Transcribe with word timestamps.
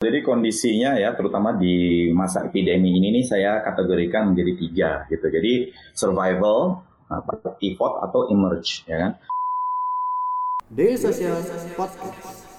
Jadi 0.00 0.24
kondisinya 0.24 0.96
ya, 0.96 1.12
terutama 1.12 1.52
di 1.60 2.08
masa 2.16 2.48
epidemi 2.48 2.96
ini 2.96 3.20
nih 3.20 3.24
saya 3.28 3.60
kategorikan 3.60 4.32
menjadi 4.32 4.52
tiga 4.56 4.90
gitu. 5.12 5.28
Jadi 5.28 5.76
survival, 5.92 6.80
pivot 7.60 8.00
atau 8.08 8.32
emerge, 8.32 8.80
ya 8.88 8.96
kan? 8.96 9.12
Daily 10.72 10.96
Social 10.96 11.36
Podcast. 11.76 12.49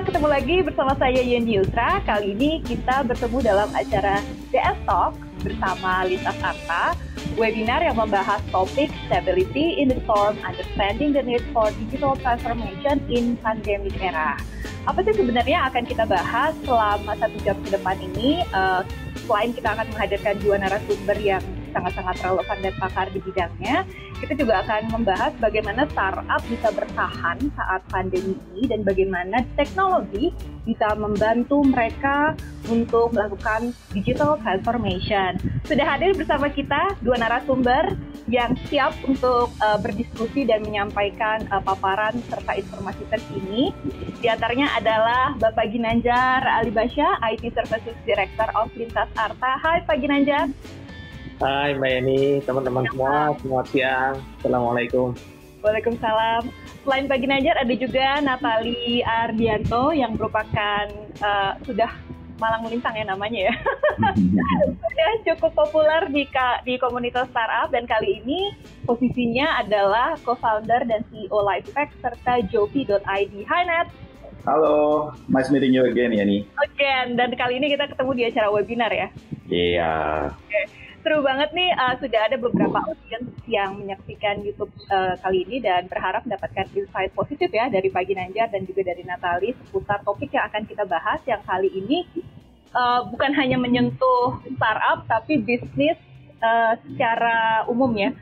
Ketemu 0.00 0.24
lagi 0.24 0.56
bersama 0.64 0.96
saya 0.96 1.20
Yendi 1.20 1.60
Yusra. 1.60 2.00
Kali 2.08 2.32
ini 2.32 2.64
kita 2.64 3.04
bertemu 3.04 3.44
dalam 3.44 3.68
acara 3.76 4.24
DS 4.48 4.80
Talk 4.88 5.12
bersama 5.44 6.08
Lintas 6.08 6.32
Arta, 6.40 6.96
webinar 7.36 7.84
yang 7.84 8.00
membahas 8.00 8.40
topik 8.48 8.88
Stability 9.04 9.76
in 9.76 9.92
the 9.92 10.00
Storm, 10.08 10.40
Understanding 10.48 11.12
the 11.12 11.20
Need 11.20 11.44
for 11.52 11.68
Digital 11.76 12.16
Transformation 12.16 13.04
in 13.12 13.36
Pandemic 13.44 13.92
Era. 14.00 14.40
Apa 14.88 15.04
sih 15.04 15.12
sebenarnya 15.12 15.68
akan 15.68 15.84
kita 15.84 16.08
bahas 16.08 16.56
selama 16.64 17.12
satu 17.20 17.36
jam 17.44 17.60
ke 17.60 17.76
depan 17.76 18.00
ini? 18.00 18.40
Uh, 18.56 18.80
selain 19.28 19.52
kita 19.52 19.76
akan 19.76 19.92
menghadirkan 19.92 20.40
dua 20.40 20.56
narasumber 20.56 21.20
yang 21.20 21.44
sangat-sangat 21.72 22.16
relevan 22.22 22.58
dan 22.60 22.74
pakar 22.78 23.06
di 23.10 23.20
bidangnya. 23.24 23.76
Kita 24.22 24.32
juga 24.38 24.62
akan 24.62 24.94
membahas 24.94 25.32
bagaimana 25.42 25.82
startup 25.90 26.42
bisa 26.46 26.68
bertahan 26.70 27.38
saat 27.58 27.82
pandemi 27.90 28.38
ini 28.54 28.70
dan 28.70 28.86
bagaimana 28.86 29.42
teknologi 29.58 30.30
bisa 30.62 30.94
membantu 30.94 31.58
mereka 31.66 32.38
untuk 32.70 33.10
melakukan 33.10 33.74
digital 33.90 34.38
transformation. 34.38 35.34
Sudah 35.66 35.86
hadir 35.96 36.14
bersama 36.14 36.46
kita 36.46 36.94
dua 37.02 37.18
narasumber 37.18 37.98
yang 38.30 38.54
siap 38.70 38.94
untuk 39.02 39.50
uh, 39.58 39.78
berdiskusi 39.82 40.46
dan 40.46 40.62
menyampaikan 40.62 41.42
uh, 41.50 41.58
paparan 41.58 42.14
serta 42.30 42.54
informasi 42.54 43.02
terkini. 43.10 43.74
Di 44.22 44.30
antaranya 44.30 44.70
adalah 44.78 45.34
Bapak 45.42 45.74
Ginanjar 45.74 46.46
Alibasya, 46.62 47.18
IT 47.34 47.50
Services 47.50 47.98
Director 48.06 48.46
of 48.54 48.70
Lintas 48.78 49.10
Arta. 49.18 49.58
Hai 49.58 49.82
Pak 49.82 49.98
Ginanjar. 49.98 50.46
Hai 51.42 51.74
Mbak 51.74 51.90
Yeni, 51.90 52.38
teman-teman 52.46 52.86
semua, 52.86 53.34
selamat 53.42 53.66
siang. 53.74 54.14
Assalamualaikum. 54.38 55.10
Waalaikumsalam. 55.58 56.46
Selain 56.86 57.10
Pak 57.10 57.18
Ginanjar, 57.18 57.58
ada 57.58 57.74
juga 57.74 58.22
Natali 58.22 59.02
Ardianto 59.02 59.90
yang 59.90 60.14
merupakan 60.14 60.86
uh, 61.18 61.58
sudah 61.66 61.90
malang 62.38 62.62
melintang 62.62 62.94
ya 62.94 63.02
namanya 63.10 63.50
ya. 63.50 63.54
sudah 64.86 65.10
cukup 65.26 65.66
populer 65.66 66.06
di 66.14 66.30
di 66.62 66.78
komunitas 66.78 67.26
startup 67.34 67.74
dan 67.74 67.90
kali 67.90 68.22
ini 68.22 68.54
posisinya 68.86 69.66
adalah 69.66 70.14
co-founder 70.22 70.86
dan 70.86 71.02
CEO 71.10 71.42
Lifepack 71.42 71.90
serta 71.98 72.46
Jovi.id. 72.54 73.34
Hai 73.50 73.62
Nat. 73.66 73.90
Halo, 74.46 75.10
nice 75.26 75.50
meeting 75.50 75.74
you 75.74 75.90
again 75.90 76.14
ya 76.14 76.22
nih. 76.22 76.46
Again, 76.70 77.18
dan 77.18 77.34
kali 77.34 77.58
ini 77.58 77.74
kita 77.74 77.90
ketemu 77.90 78.10
di 78.14 78.22
acara 78.30 78.46
webinar 78.46 78.94
ya. 78.94 79.10
Iya. 79.50 79.90
Yeah. 80.30 80.38
Okay 80.46 80.81
seru 81.02 81.18
banget 81.20 81.50
nih 81.50 81.70
uh, 81.74 81.94
sudah 81.98 82.20
ada 82.30 82.36
beberapa 82.38 82.78
audiens 82.86 83.26
yang 83.50 83.74
menyaksikan 83.74 84.40
YouTube 84.46 84.70
uh, 84.88 85.18
kali 85.18 85.42
ini 85.44 85.58
dan 85.58 85.90
berharap 85.90 86.22
mendapatkan 86.22 86.70
insight 86.72 87.10
positif 87.12 87.50
ya 87.50 87.66
dari 87.66 87.90
Pagi 87.90 88.14
Nanjar 88.14 88.54
dan 88.54 88.62
juga 88.62 88.86
dari 88.86 89.02
Natali 89.02 89.50
seputar 89.66 90.06
topik 90.06 90.30
yang 90.30 90.46
akan 90.46 90.62
kita 90.64 90.86
bahas 90.86 91.18
yang 91.26 91.42
kali 91.42 91.68
ini 91.74 92.06
uh, 92.70 93.02
bukan 93.10 93.34
hanya 93.34 93.58
menyentuh 93.58 94.40
startup 94.54 95.04
tapi 95.10 95.42
bisnis 95.42 95.98
uh, 96.38 96.78
secara 96.86 97.66
umum 97.66 97.90
ya. 97.98 98.14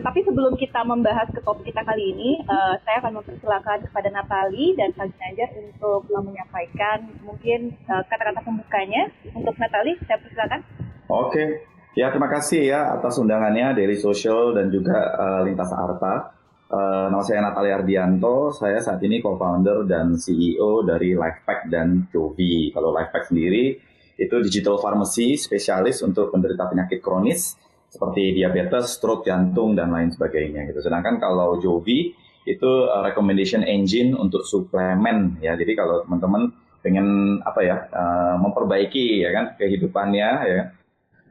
Tapi 0.00 0.22
sebelum 0.24 0.54
kita 0.56 0.86
membahas 0.86 1.28
ke 1.28 1.42
topik 1.44 1.74
kita 1.74 1.82
kali 1.84 2.14
ini, 2.14 2.40
uh, 2.46 2.78
saya 2.86 3.04
akan 3.04 3.20
mempersilakan 3.20 3.84
kepada 3.90 4.08
Natali 4.08 4.72
dan 4.78 4.94
Pagi 4.96 5.12
Nanjar 5.18 5.50
untuk 5.60 6.08
menyampaikan 6.08 7.04
mungkin 7.20 7.74
kata-kata 7.84 8.40
uh, 8.40 8.46
pembukanya. 8.46 9.12
Untuk 9.34 9.58
Natali, 9.60 9.98
saya 10.06 10.22
persilakan. 10.22 10.62
Oke. 11.10 11.69
Ya, 11.90 12.06
terima 12.14 12.30
kasih 12.30 12.70
ya 12.70 12.94
atas 12.94 13.18
undangannya 13.18 13.74
dari 13.74 13.98
Social 13.98 14.54
dan 14.54 14.70
juga 14.70 14.94
uh, 14.94 15.40
Lintas 15.42 15.74
Arta. 15.74 16.38
Uh, 16.70 17.10
nama 17.10 17.18
saya 17.26 17.42
Natalia 17.42 17.82
Ardianto, 17.82 18.54
saya 18.54 18.78
saat 18.78 19.02
ini 19.02 19.18
co-founder 19.18 19.82
dan 19.90 20.14
CEO 20.14 20.86
dari 20.86 21.18
Lifepack 21.18 21.66
dan 21.66 22.06
Jovi. 22.14 22.70
Kalau 22.70 22.94
Lifepack 22.94 23.34
sendiri 23.34 23.74
itu 24.14 24.36
digital 24.38 24.78
pharmacy 24.78 25.34
spesialis 25.34 25.98
untuk 26.06 26.30
penderita 26.30 26.70
penyakit 26.70 27.02
kronis 27.02 27.58
seperti 27.90 28.38
diabetes, 28.38 28.94
stroke, 28.94 29.26
jantung 29.26 29.74
dan 29.74 29.90
lain 29.90 30.14
sebagainya 30.14 30.70
gitu. 30.70 30.86
Sedangkan 30.86 31.18
kalau 31.18 31.58
Jovi 31.58 32.14
itu 32.46 32.70
uh, 32.86 33.02
recommendation 33.02 33.66
engine 33.66 34.14
untuk 34.14 34.46
suplemen 34.46 35.42
ya. 35.42 35.58
Jadi 35.58 35.74
kalau 35.74 36.06
teman-teman 36.06 36.54
pengen 36.86 37.42
apa 37.42 37.60
ya 37.66 37.76
uh, 37.90 38.38
memperbaiki 38.38 39.26
ya 39.26 39.34
kan 39.34 39.58
kehidupannya 39.58 40.30
ya 40.46 40.62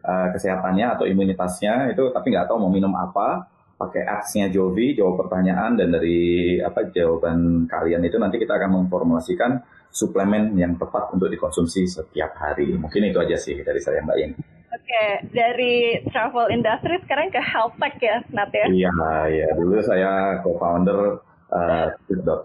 uh, 0.04 0.28
kesehatannya 0.34 0.86
atau 0.98 1.06
imunitasnya 1.08 1.92
itu 1.92 2.12
tapi 2.12 2.32
nggak 2.32 2.48
tahu 2.48 2.58
mau 2.62 2.72
minum 2.72 2.92
apa 2.96 3.48
pakai 3.80 4.04
apps-nya 4.04 4.52
Jovi 4.52 4.92
jawab 4.92 5.24
pertanyaan 5.24 5.80
dan 5.80 5.96
dari 5.96 6.60
apa 6.60 6.92
jawaban 6.92 7.64
kalian 7.64 8.04
itu 8.04 8.20
nanti 8.20 8.36
kita 8.36 8.60
akan 8.60 8.84
memformulasikan 8.84 9.64
suplemen 9.88 10.54
yang 10.60 10.76
tepat 10.76 11.16
untuk 11.16 11.32
dikonsumsi 11.32 11.88
setiap 11.88 12.36
hari 12.36 12.76
mungkin 12.76 13.08
itu 13.08 13.18
aja 13.24 13.40
sih 13.40 13.56
dari 13.64 13.80
saya 13.80 14.04
Mbak 14.04 14.18
Yin. 14.20 14.34
Oke, 14.70 14.86
okay. 14.86 15.10
dari 15.34 15.98
travel 16.14 16.54
industry 16.54 17.02
sekarang 17.02 17.34
ke 17.34 17.42
health 17.42 17.74
tech 17.82 17.98
ya, 17.98 18.22
Nat 18.30 18.54
ya? 18.54 18.66
Iya, 18.70 18.94
iya. 19.34 19.48
Dulu 19.58 19.82
saya 19.82 20.38
co-founder 20.46 21.26
uh, 21.50 21.88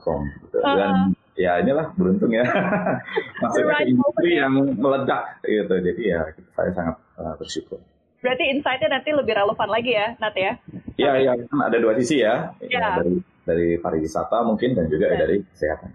.com 0.00 0.24
gitu. 0.44 0.56
Uh 0.60 0.72
-huh. 0.72 1.23
Ya 1.34 1.58
inilah 1.60 1.90
beruntung 1.98 2.30
ya. 2.30 2.46
Masuk 3.42 3.66
ke 3.66 3.90
industri 3.90 4.30
yang 4.38 4.54
meledak 4.54 5.42
gitu. 5.42 5.74
Jadi 5.74 6.02
ya 6.02 6.20
saya 6.54 6.70
sangat 6.74 6.96
uh, 7.18 7.34
bersyukur. 7.38 7.78
Berarti 8.24 8.44
insight-nya 8.56 8.88
nanti 8.88 9.12
lebih 9.12 9.36
relevan 9.36 9.68
lagi 9.68 9.92
ya 9.92 10.16
Nat 10.16 10.32
ya? 10.32 10.52
Iya 10.96 11.12
iya 11.20 11.32
kan 11.44 11.58
ada 11.60 11.76
dua 11.76 11.92
sisi 12.00 12.24
ya, 12.24 12.56
ya. 12.64 12.96
dari 12.96 13.20
dari 13.44 13.68
pariwisata 13.76 14.40
mungkin 14.48 14.72
dan 14.72 14.88
juga 14.88 15.12
ya. 15.12 15.20
dari 15.20 15.44
kesehatan. 15.44 15.90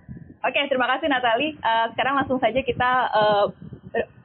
Oke 0.46 0.60
terima 0.70 0.88
kasih 0.94 1.10
Natali. 1.10 1.58
Uh, 1.58 1.90
sekarang 1.98 2.22
langsung 2.22 2.38
saja 2.38 2.62
kita 2.62 2.92
uh, 3.12 3.48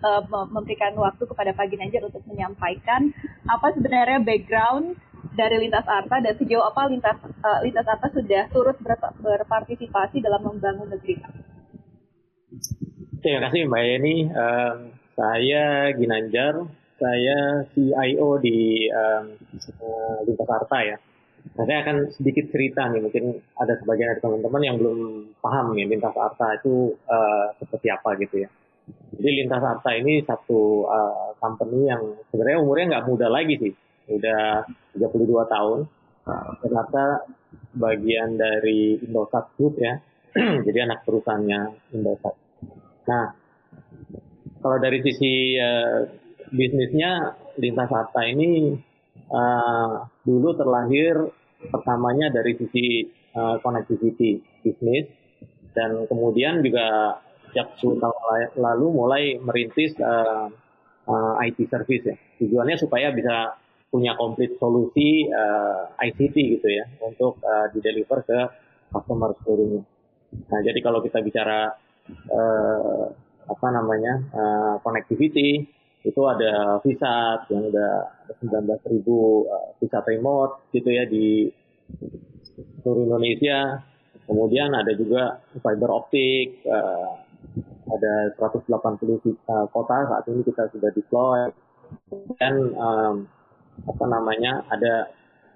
uh, 0.04 0.22
memberikan 0.52 0.92
waktu 1.00 1.24
kepada 1.24 1.56
Pak 1.56 1.66
Ginanjar 1.72 2.04
untuk 2.04 2.20
menyampaikan 2.28 3.08
apa 3.48 3.72
sebenarnya 3.72 4.20
background 4.20 5.00
dari 5.34 5.56
Lintas 5.58 5.84
Arta 5.84 6.22
dan 6.22 6.34
sejauh 6.38 6.62
apa 6.62 6.86
Lintas 6.86 7.18
uh, 7.42 7.60
Lintas 7.66 7.86
Arta 7.86 8.06
sudah 8.14 8.46
turut 8.54 8.78
ber, 8.80 8.94
berpartisipasi 9.20 10.22
dalam 10.22 10.46
membangun 10.46 10.88
negeri 10.88 11.18
Terima 13.24 13.48
kasih 13.48 13.64
Mbak 13.66 13.82
Yeni. 13.88 14.16
Um, 14.28 14.76
saya 15.16 15.90
Ginanjar, 15.96 16.68
saya 17.00 17.64
CIO 17.72 18.36
di 18.36 18.84
um, 18.92 19.24
Lintas 20.28 20.50
Arta 20.52 20.78
ya. 20.84 20.96
Nah, 21.56 21.64
saya 21.64 21.78
akan 21.88 22.12
sedikit 22.12 22.52
cerita 22.52 22.84
nih, 22.92 23.00
mungkin 23.00 23.40
ada 23.56 23.80
sebagian 23.80 24.12
dari 24.12 24.20
teman-teman 24.20 24.62
yang 24.64 24.76
belum 24.76 24.98
paham 25.40 25.72
nih 25.72 25.88
Lintas 25.88 26.12
Arta 26.12 26.60
itu 26.60 26.92
uh, 27.08 27.48
seperti 27.56 27.88
apa 27.88 28.12
gitu 28.20 28.44
ya. 28.44 28.48
Jadi 29.16 29.30
Lintas 29.40 29.64
Arta 29.64 29.90
ini 29.96 30.20
satu 30.20 30.84
uh, 30.84 31.32
company 31.40 31.88
yang 31.88 32.04
sebenarnya 32.28 32.60
umurnya 32.60 32.86
nggak 32.92 33.06
muda 33.08 33.32
lagi 33.32 33.56
sih 33.56 33.72
udah 34.08 34.68
32 34.96 35.52
tahun. 35.52 35.78
Nah, 36.24 36.48
ternyata 36.60 37.04
bagian 37.76 38.36
dari 38.38 38.98
Indosat 39.00 39.54
Group 39.56 39.80
ya. 39.80 40.00
Jadi 40.66 40.78
anak 40.80 41.06
perusahaannya 41.06 41.60
Indosat. 41.94 42.34
Nah, 43.04 43.26
kalau 44.64 44.78
dari 44.80 44.98
sisi 45.04 45.60
uh, 45.60 46.08
bisnisnya 46.48 47.36
Lintas 47.60 47.90
Harta 47.92 48.24
ini 48.24 48.74
uh, 49.30 50.08
dulu 50.24 50.56
terlahir 50.56 51.14
pertamanya 51.68 52.32
dari 52.32 52.56
sisi 52.56 53.04
uh, 53.36 53.60
connectivity 53.60 54.40
bisnis 54.64 55.08
dan 55.74 56.06
kemudian 56.06 56.62
juga 56.62 57.18
sejak 57.50 57.78
10 57.78 58.02
tahun 58.02 58.16
lalu 58.58 58.86
mulai 58.90 59.24
merintis 59.38 59.94
uh, 60.02 60.50
uh, 61.06 61.34
IT 61.44 61.70
service 61.70 62.04
ya. 62.04 62.16
Tujuannya 62.42 62.76
supaya 62.78 63.14
bisa 63.14 63.54
punya 63.94 64.18
komplit 64.18 64.58
solusi 64.58 65.30
uh, 65.30 65.86
eh, 66.02 66.10
ICT 66.10 66.36
gitu 66.58 66.66
ya 66.66 66.82
untuk 66.98 67.38
uh, 67.46 67.70
di 67.70 67.78
deliver 67.78 68.26
ke 68.26 68.38
customer 68.90 69.30
seluruhnya. 69.46 69.86
Nah 70.50 70.60
jadi 70.66 70.82
kalau 70.82 70.98
kita 70.98 71.22
bicara 71.22 71.70
uh, 72.26 73.06
apa 73.46 73.66
namanya 73.70 74.18
uh, 74.34 74.74
connectivity 74.82 75.62
itu 76.02 76.20
ada 76.26 76.82
visa 76.82 77.46
yang 77.54 77.70
udah 77.70 77.92
ada 78.26 78.34
19 78.42 78.92
ribu 78.98 79.46
uh, 79.46 79.78
visa 79.78 80.02
remote 80.02 80.66
gitu 80.74 80.90
ya 80.90 81.06
di 81.06 81.46
seluruh 82.82 83.06
Indonesia. 83.06 83.78
Kemudian 84.26 84.74
ada 84.74 84.90
juga 84.96 85.38
fiber 85.62 85.90
optik, 86.02 86.66
uh, 86.66 87.22
ada 87.94 88.12
180 88.42 88.66
uh, 88.66 89.68
kota 89.70 89.96
saat 90.10 90.24
ini 90.26 90.42
kita 90.42 90.66
sudah 90.74 90.90
deploy. 90.90 91.46
Dan 92.40 92.74
um, 92.74 93.28
apa 93.82 94.04
namanya 94.06 94.62
ada 94.70 95.10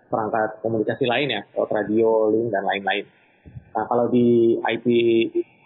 perangkat 0.09 0.65
komunikasi 0.65 1.05
lain 1.05 1.29
ya, 1.31 1.43
radio, 1.69 2.33
link 2.33 2.49
dan 2.51 2.65
lain-lain. 2.65 3.05
Nah 3.77 3.85
kalau 3.87 4.09
di 4.09 4.57
IP 4.59 4.87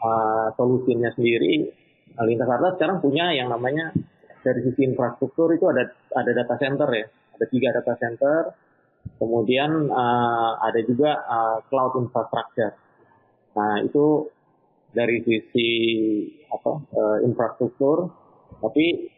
uh, 0.02 0.50
solusinya 0.58 1.08
sendiri, 1.14 1.70
Lintas 2.20 2.50
Arta 2.50 2.76
sekarang 2.76 3.00
punya 3.00 3.32
yang 3.32 3.49
namanya 3.49 3.94
dari 4.43 4.60
sisi 4.66 4.84
infrastruktur 4.84 5.49
itu 5.54 5.64
ada 5.70 5.88
ada 6.12 6.31
data 6.34 6.54
center 6.58 6.88
ya, 6.90 7.06
ada 7.08 7.46
tiga 7.49 7.69
data 7.72 7.94
center. 7.96 8.40
Kemudian 9.19 9.90
uh, 9.90 10.62
ada 10.62 10.81
juga 10.87 11.22
uh, 11.26 11.58
cloud 11.66 11.99
infrastructure. 11.99 12.75
Nah 13.58 13.82
itu 13.82 14.31
dari 14.93 15.25
sisi 15.25 15.70
apa 16.52 16.72
uh, 16.93 17.19
infrastruktur, 17.25 18.12
tapi 18.60 19.10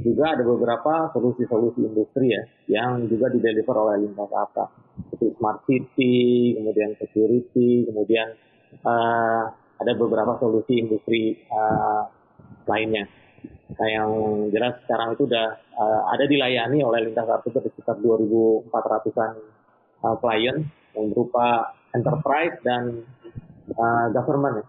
juga 0.00 0.32
ada 0.32 0.40
beberapa 0.40 1.12
solusi-solusi 1.12 1.84
industri 1.84 2.32
ya 2.32 2.42
yang 2.80 3.04
juga 3.12 3.28
dideliver 3.28 3.76
oleh 3.76 4.08
Lintas 4.08 4.32
Arta 4.32 4.72
seperti 4.96 5.36
smart 5.36 5.60
city, 5.68 6.56
kemudian 6.56 6.96
security, 6.96 7.84
kemudian 7.84 8.32
uh, 8.84 9.44
ada 9.52 9.92
beberapa 9.98 10.40
solusi 10.40 10.80
industri 10.80 11.36
uh, 11.52 12.08
lainnya. 12.64 13.04
Nah, 13.72 13.88
yang 13.88 14.10
jelas 14.52 14.78
sekarang 14.84 15.16
itu 15.16 15.24
sudah 15.26 15.58
uh, 15.76 16.00
ada 16.12 16.24
dilayani 16.28 16.84
oleh 16.84 17.08
Lintas 17.08 17.28
Arta 17.28 17.48
itu 17.48 17.60
sekitar 17.60 18.00
2.400-an 18.00 19.32
uh, 20.04 20.16
klien 20.20 20.56
yang 20.96 21.06
berupa 21.12 21.72
enterprise 21.96 22.56
dan 22.64 23.04
uh, 23.76 24.06
government. 24.12 24.64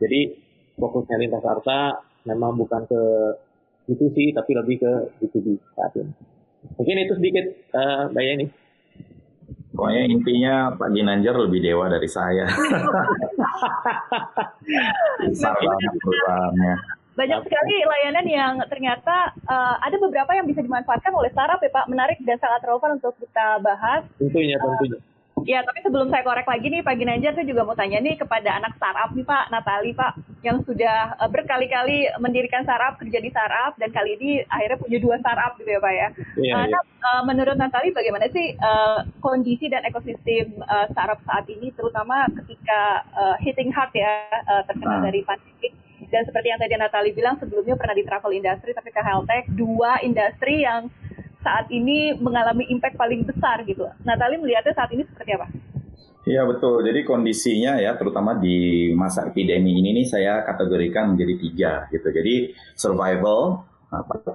Jadi 0.00 0.36
fokusnya 0.76 1.16
Lintas 1.20 1.44
Arta 1.44 2.00
memang 2.26 2.58
bukan 2.58 2.82
ke 2.88 3.02
B2C 3.86 4.34
tapi 4.34 4.50
lebih 4.54 4.76
ke 4.82 4.92
B2B 5.22 5.46
saat 5.78 5.94
ini. 5.96 6.12
Mungkin 6.74 6.96
itu 7.06 7.14
sedikit 7.14 7.46
uh, 7.78 8.10
Mbak 8.10 8.24
Yeni. 8.26 8.46
Pokoknya 9.76 10.02
intinya 10.08 10.54
Pak 10.72 10.88
Ginanjar 10.90 11.36
lebih 11.36 11.60
dewa 11.60 11.92
dari 11.92 12.08
saya. 12.08 12.48
Besar 15.28 15.52
banget 15.60 15.92
perusahaannya. 16.00 16.74
Banyak 17.16 17.40
sekali 17.48 17.74
layanan 17.84 18.26
yang 18.28 18.54
ternyata 18.72 19.36
uh, 19.48 19.76
ada 19.80 19.96
beberapa 20.00 20.32
yang 20.32 20.48
bisa 20.48 20.64
dimanfaatkan 20.64 21.12
oleh 21.12 21.28
startup 21.32 21.60
ya 21.60 21.68
Pak. 21.68 21.92
Menarik 21.92 22.16
dan 22.24 22.40
sangat 22.40 22.64
relevan 22.64 22.96
untuk 22.96 23.12
kita 23.20 23.60
bahas. 23.60 24.08
Tentunya, 24.16 24.56
tentunya. 24.56 24.96
Uh, 24.96 25.15
Ya, 25.46 25.62
tapi 25.62 25.78
sebelum 25.86 26.10
saya 26.10 26.26
korek 26.26 26.50
lagi 26.50 26.66
nih 26.66 26.82
Pak 26.82 26.98
Ginanjar, 26.98 27.32
saya 27.38 27.46
juga 27.46 27.62
mau 27.62 27.78
tanya 27.78 28.02
nih 28.02 28.18
kepada 28.18 28.58
anak 28.58 28.74
startup 28.74 29.14
nih 29.14 29.22
Pak, 29.22 29.44
Natali 29.54 29.94
Pak, 29.94 30.12
yang 30.42 30.58
sudah 30.66 31.14
uh, 31.22 31.30
berkali-kali 31.30 32.10
mendirikan 32.18 32.66
startup, 32.66 32.98
kerja 32.98 33.22
di 33.22 33.30
startup, 33.30 33.78
dan 33.78 33.94
kali 33.94 34.18
ini 34.18 34.42
akhirnya 34.50 34.82
punya 34.82 34.98
dua 34.98 35.16
startup 35.22 35.54
gitu 35.62 35.70
ya 35.70 35.78
Pak 35.78 35.94
ya. 35.94 36.08
Iya, 36.42 36.54
uh, 36.58 36.66
iya. 36.66 36.80
uh, 36.82 37.22
menurut 37.22 37.54
Natali 37.54 37.94
bagaimana 37.94 38.26
sih 38.34 38.58
uh, 38.58 39.06
kondisi 39.22 39.70
dan 39.70 39.86
ekosistem 39.86 40.50
uh, 40.66 40.90
startup 40.90 41.22
saat 41.22 41.46
ini, 41.46 41.70
terutama 41.78 42.26
ketika 42.42 43.06
uh, 43.14 43.38
hitting 43.38 43.70
hard 43.70 43.94
ya, 43.94 44.26
uh, 44.50 44.66
terkena 44.66 44.98
nah. 44.98 45.06
dari 45.06 45.22
pandemi 45.22 45.70
dan 46.10 46.22
seperti 46.26 46.48
yang 46.50 46.60
tadi 46.60 46.74
Natali 46.78 47.10
bilang 47.14 47.34
sebelumnya 47.38 47.74
pernah 47.74 47.94
di 47.96 48.04
travel 48.06 48.30
industry 48.34 48.70
tapi 48.76 48.90
ke 48.94 49.02
health 49.02 49.26
tech 49.26 49.48
dua 49.58 49.98
industri 50.06 50.62
yang 50.62 50.86
saat 51.46 51.70
ini 51.70 52.18
mengalami 52.18 52.66
impact 52.66 52.98
paling 52.98 53.22
besar 53.22 53.62
gitu. 53.62 53.86
Natali 54.02 54.42
melihatnya 54.42 54.74
saat 54.74 54.90
ini 54.90 55.06
seperti 55.06 55.38
apa? 55.38 55.46
Iya 56.26 56.42
betul. 56.42 56.82
Jadi 56.82 57.06
kondisinya 57.06 57.78
ya, 57.78 57.94
terutama 57.94 58.34
di 58.34 58.90
masa 58.98 59.30
epidemi 59.30 59.78
ini 59.78 60.02
nih 60.02 60.06
saya 60.10 60.42
kategorikan 60.42 61.14
menjadi 61.14 61.34
tiga 61.38 61.72
gitu. 61.94 62.10
Jadi 62.10 62.50
survival, 62.74 63.62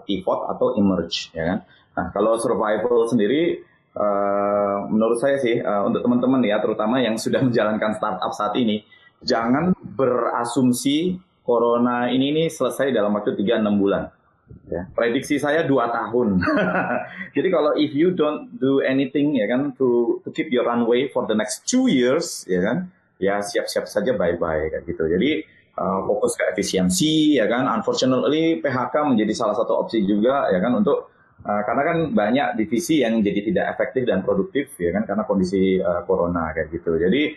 pivot 0.07 0.39
atau 0.55 0.79
emerge, 0.79 1.35
ya 1.35 1.43
kan. 1.51 1.59
Nah 1.99 2.05
kalau 2.15 2.39
survival 2.39 3.11
sendiri, 3.11 3.59
uh, 3.99 4.87
menurut 4.87 5.19
saya 5.19 5.35
sih 5.35 5.59
uh, 5.59 5.83
untuk 5.83 6.07
teman-teman 6.07 6.39
ya, 6.47 6.63
terutama 6.63 7.03
yang 7.03 7.19
sudah 7.19 7.43
menjalankan 7.51 7.91
startup 7.99 8.31
saat 8.31 8.55
ini, 8.55 8.87
jangan 9.19 9.75
berasumsi 9.75 11.19
corona 11.43 12.07
ini 12.07 12.31
nih 12.31 12.47
selesai 12.47 12.95
dalam 12.95 13.11
waktu 13.11 13.35
3-6 13.35 13.67
bulan 13.75 14.07
Ya, 14.71 14.87
prediksi 14.95 15.35
saya 15.35 15.67
dua 15.67 15.91
tahun. 15.91 16.39
Jadi 17.35 17.47
kalau 17.51 17.75
if 17.75 17.91
you 17.91 18.15
don't 18.15 18.47
do 18.55 18.79
anything 18.79 19.35
ya 19.35 19.47
kan 19.51 19.75
to 19.75 20.19
to 20.23 20.31
keep 20.31 20.47
your 20.47 20.63
runway 20.63 21.11
for 21.11 21.27
the 21.27 21.35
next 21.35 21.67
two 21.67 21.91
years 21.91 22.47
ya 22.47 22.63
kan, 22.63 22.87
ya 23.19 23.43
siap-siap 23.43 23.85
saja 23.87 24.15
bye-bye 24.15 24.71
kayak 24.71 24.83
gitu. 24.87 25.03
Jadi 25.11 25.43
uh, 25.75 26.07
fokus 26.07 26.39
ke 26.39 26.43
efisiensi 26.55 27.35
ya 27.35 27.51
kan. 27.51 27.67
Unfortunately 27.67 28.63
PHK 28.63 28.95
menjadi 29.11 29.33
salah 29.35 29.55
satu 29.59 29.75
opsi 29.75 30.03
juga 30.07 30.47
ya 30.49 30.63
kan 30.63 30.79
untuk 30.79 31.11
uh, 31.43 31.61
karena 31.67 31.81
kan 31.83 31.97
banyak 32.15 32.47
divisi 32.55 33.03
yang 33.03 33.19
jadi 33.19 33.51
tidak 33.51 33.65
efektif 33.75 34.07
dan 34.07 34.23
produktif 34.23 34.71
ya 34.79 34.95
kan 34.95 35.03
karena 35.03 35.23
kondisi 35.27 35.83
uh, 35.83 36.07
corona 36.07 36.55
kayak 36.55 36.71
gitu. 36.71 36.95
Jadi 36.95 37.35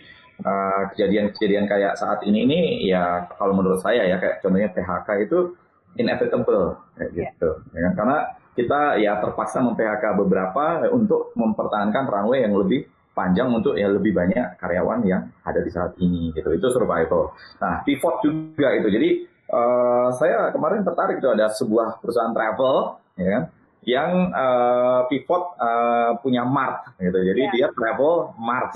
kejadian-kejadian 0.91 1.63
uh, 1.63 1.69
kayak 1.71 1.93
saat 1.95 2.19
ini 2.27 2.43
ini 2.43 2.59
ya 2.91 3.23
kalau 3.39 3.55
menurut 3.55 3.79
saya 3.79 4.03
ya 4.03 4.19
kayak 4.19 4.43
contohnya 4.43 4.67
PHK 4.67 5.31
itu 5.31 5.55
inevitable 5.95 6.79
kayak 6.95 7.11
yeah. 7.11 7.31
gitu 7.31 7.49
ya 7.75 7.79
kan? 7.89 7.93
karena 7.95 8.17
kita 8.55 8.79
ya 9.03 9.19
terpaksa 9.19 9.59
mem-PHK 9.59 10.15
beberapa 10.15 10.87
untuk 10.95 11.35
mempertahankan 11.35 12.07
runway 12.07 12.47
yang 12.47 12.55
lebih 12.55 12.87
panjang 13.15 13.51
untuk 13.51 13.79
ya 13.79 13.87
lebih 13.87 14.11
banyak 14.11 14.59
karyawan 14.59 15.03
yang 15.07 15.31
ada 15.43 15.59
di 15.63 15.71
saat 15.71 15.95
ini 15.99 16.35
gitu 16.35 16.51
itu 16.51 16.67
survival 16.71 17.31
nah 17.59 17.83
pivot 17.83 18.19
juga 18.23 18.75
itu 18.75 18.87
jadi 18.91 19.09
uh, 19.51 20.09
saya 20.15 20.51
kemarin 20.51 20.83
tertarik 20.83 21.19
itu 21.19 21.29
ada 21.31 21.51
sebuah 21.51 22.03
perusahaan 22.03 22.35
travel 22.35 22.99
ya 23.15 23.29
kan 23.39 23.43
yang 23.85 24.33
uh, 24.33 25.05
pivot 25.05 25.61
uh, 25.61 26.17
punya 26.19 26.41
mart 26.41 26.89
gitu. 26.97 27.21
Jadi 27.21 27.41
yeah. 27.45 27.53
dia 27.53 27.67
travel 27.69 28.33
mart. 28.41 28.73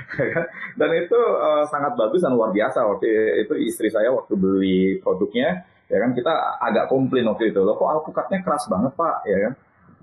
dan 0.80 0.90
itu 0.96 1.20
uh, 1.20 1.68
sangat 1.68 1.92
bagus 1.94 2.24
dan 2.24 2.32
luar 2.32 2.50
biasa 2.50 2.88
waktu 2.88 3.06
itu 3.44 3.54
istri 3.68 3.92
saya 3.92 4.08
waktu 4.10 4.32
beli 4.34 4.98
produknya 5.04 5.68
ya 5.88 5.98
kan 6.00 6.10
kita 6.16 6.32
agak 6.60 6.84
komplain 6.88 7.28
waktu 7.28 7.52
itu. 7.52 7.60
Loh 7.60 7.76
kok 7.76 7.88
alpukatnya 7.88 8.40
keras 8.40 8.64
banget 8.68 8.92
pak? 8.96 9.16
Ya 9.28 9.38
kan? 9.48 9.52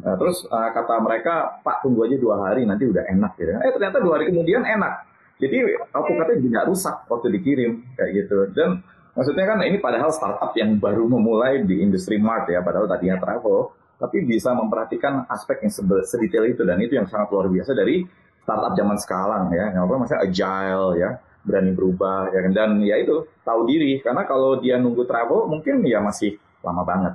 Nah, 0.01 0.15
terus 0.17 0.47
uh, 0.49 0.69
kata 0.73 0.95
mereka 0.97 1.61
pak 1.61 1.85
tunggu 1.85 2.09
aja 2.09 2.17
dua 2.17 2.35
hari 2.49 2.65
nanti 2.65 2.89
udah 2.89 3.05
enak 3.05 3.37
gitu 3.37 3.53
eh 3.53 3.69
ternyata 3.69 4.01
dua 4.01 4.17
hari 4.17 4.33
kemudian 4.33 4.65
enak. 4.65 5.05
Jadi 5.41 5.57
alpukatnya 5.93 6.37
tidak 6.41 6.63
rusak 6.69 6.95
waktu 7.09 7.27
dikirim 7.37 7.71
kayak 7.97 8.09
gitu. 8.25 8.49
Dan 8.53 8.81
maksudnya 9.13 9.45
kan 9.45 9.57
ini 9.65 9.77
padahal 9.81 10.09
startup 10.13 10.53
yang 10.57 10.77
baru 10.77 11.05
memulai 11.09 11.65
di 11.65 11.81
industri 11.81 12.21
mart 12.21 12.49
ya 12.49 12.61
padahal 12.61 12.85
tadinya 12.85 13.17
travel 13.17 13.73
tapi 14.01 14.25
bisa 14.25 14.49
memperhatikan 14.57 15.29
aspek 15.29 15.61
yang 15.65 15.73
sedetail 16.01 16.45
itu. 16.49 16.61
Dan 16.65 16.81
itu 16.81 16.97
yang 16.97 17.05
sangat 17.05 17.29
luar 17.29 17.49
biasa 17.49 17.73
dari 17.77 18.05
startup 18.41 18.73
zaman 18.73 18.97
sekarang 18.97 19.53
ya. 19.53 19.73
Yang 19.73 19.83
apa 19.85 19.93
maksudnya 19.97 20.21
agile 20.25 20.89
ya 20.97 21.11
berani 21.41 21.73
berubah 21.73 22.29
ya 22.29 22.39
kan? 22.45 22.51
dan 22.53 22.69
ya 22.85 22.95
itu 23.01 23.25
tahu 23.41 23.65
diri. 23.65 23.99
Karena 24.01 24.25
kalau 24.25 24.61
dia 24.61 24.77
nunggu 24.77 25.05
travel 25.05 25.49
mungkin 25.49 25.81
ya 25.85 25.99
masih 26.01 26.37
lama 26.61 26.85
banget. 26.85 27.13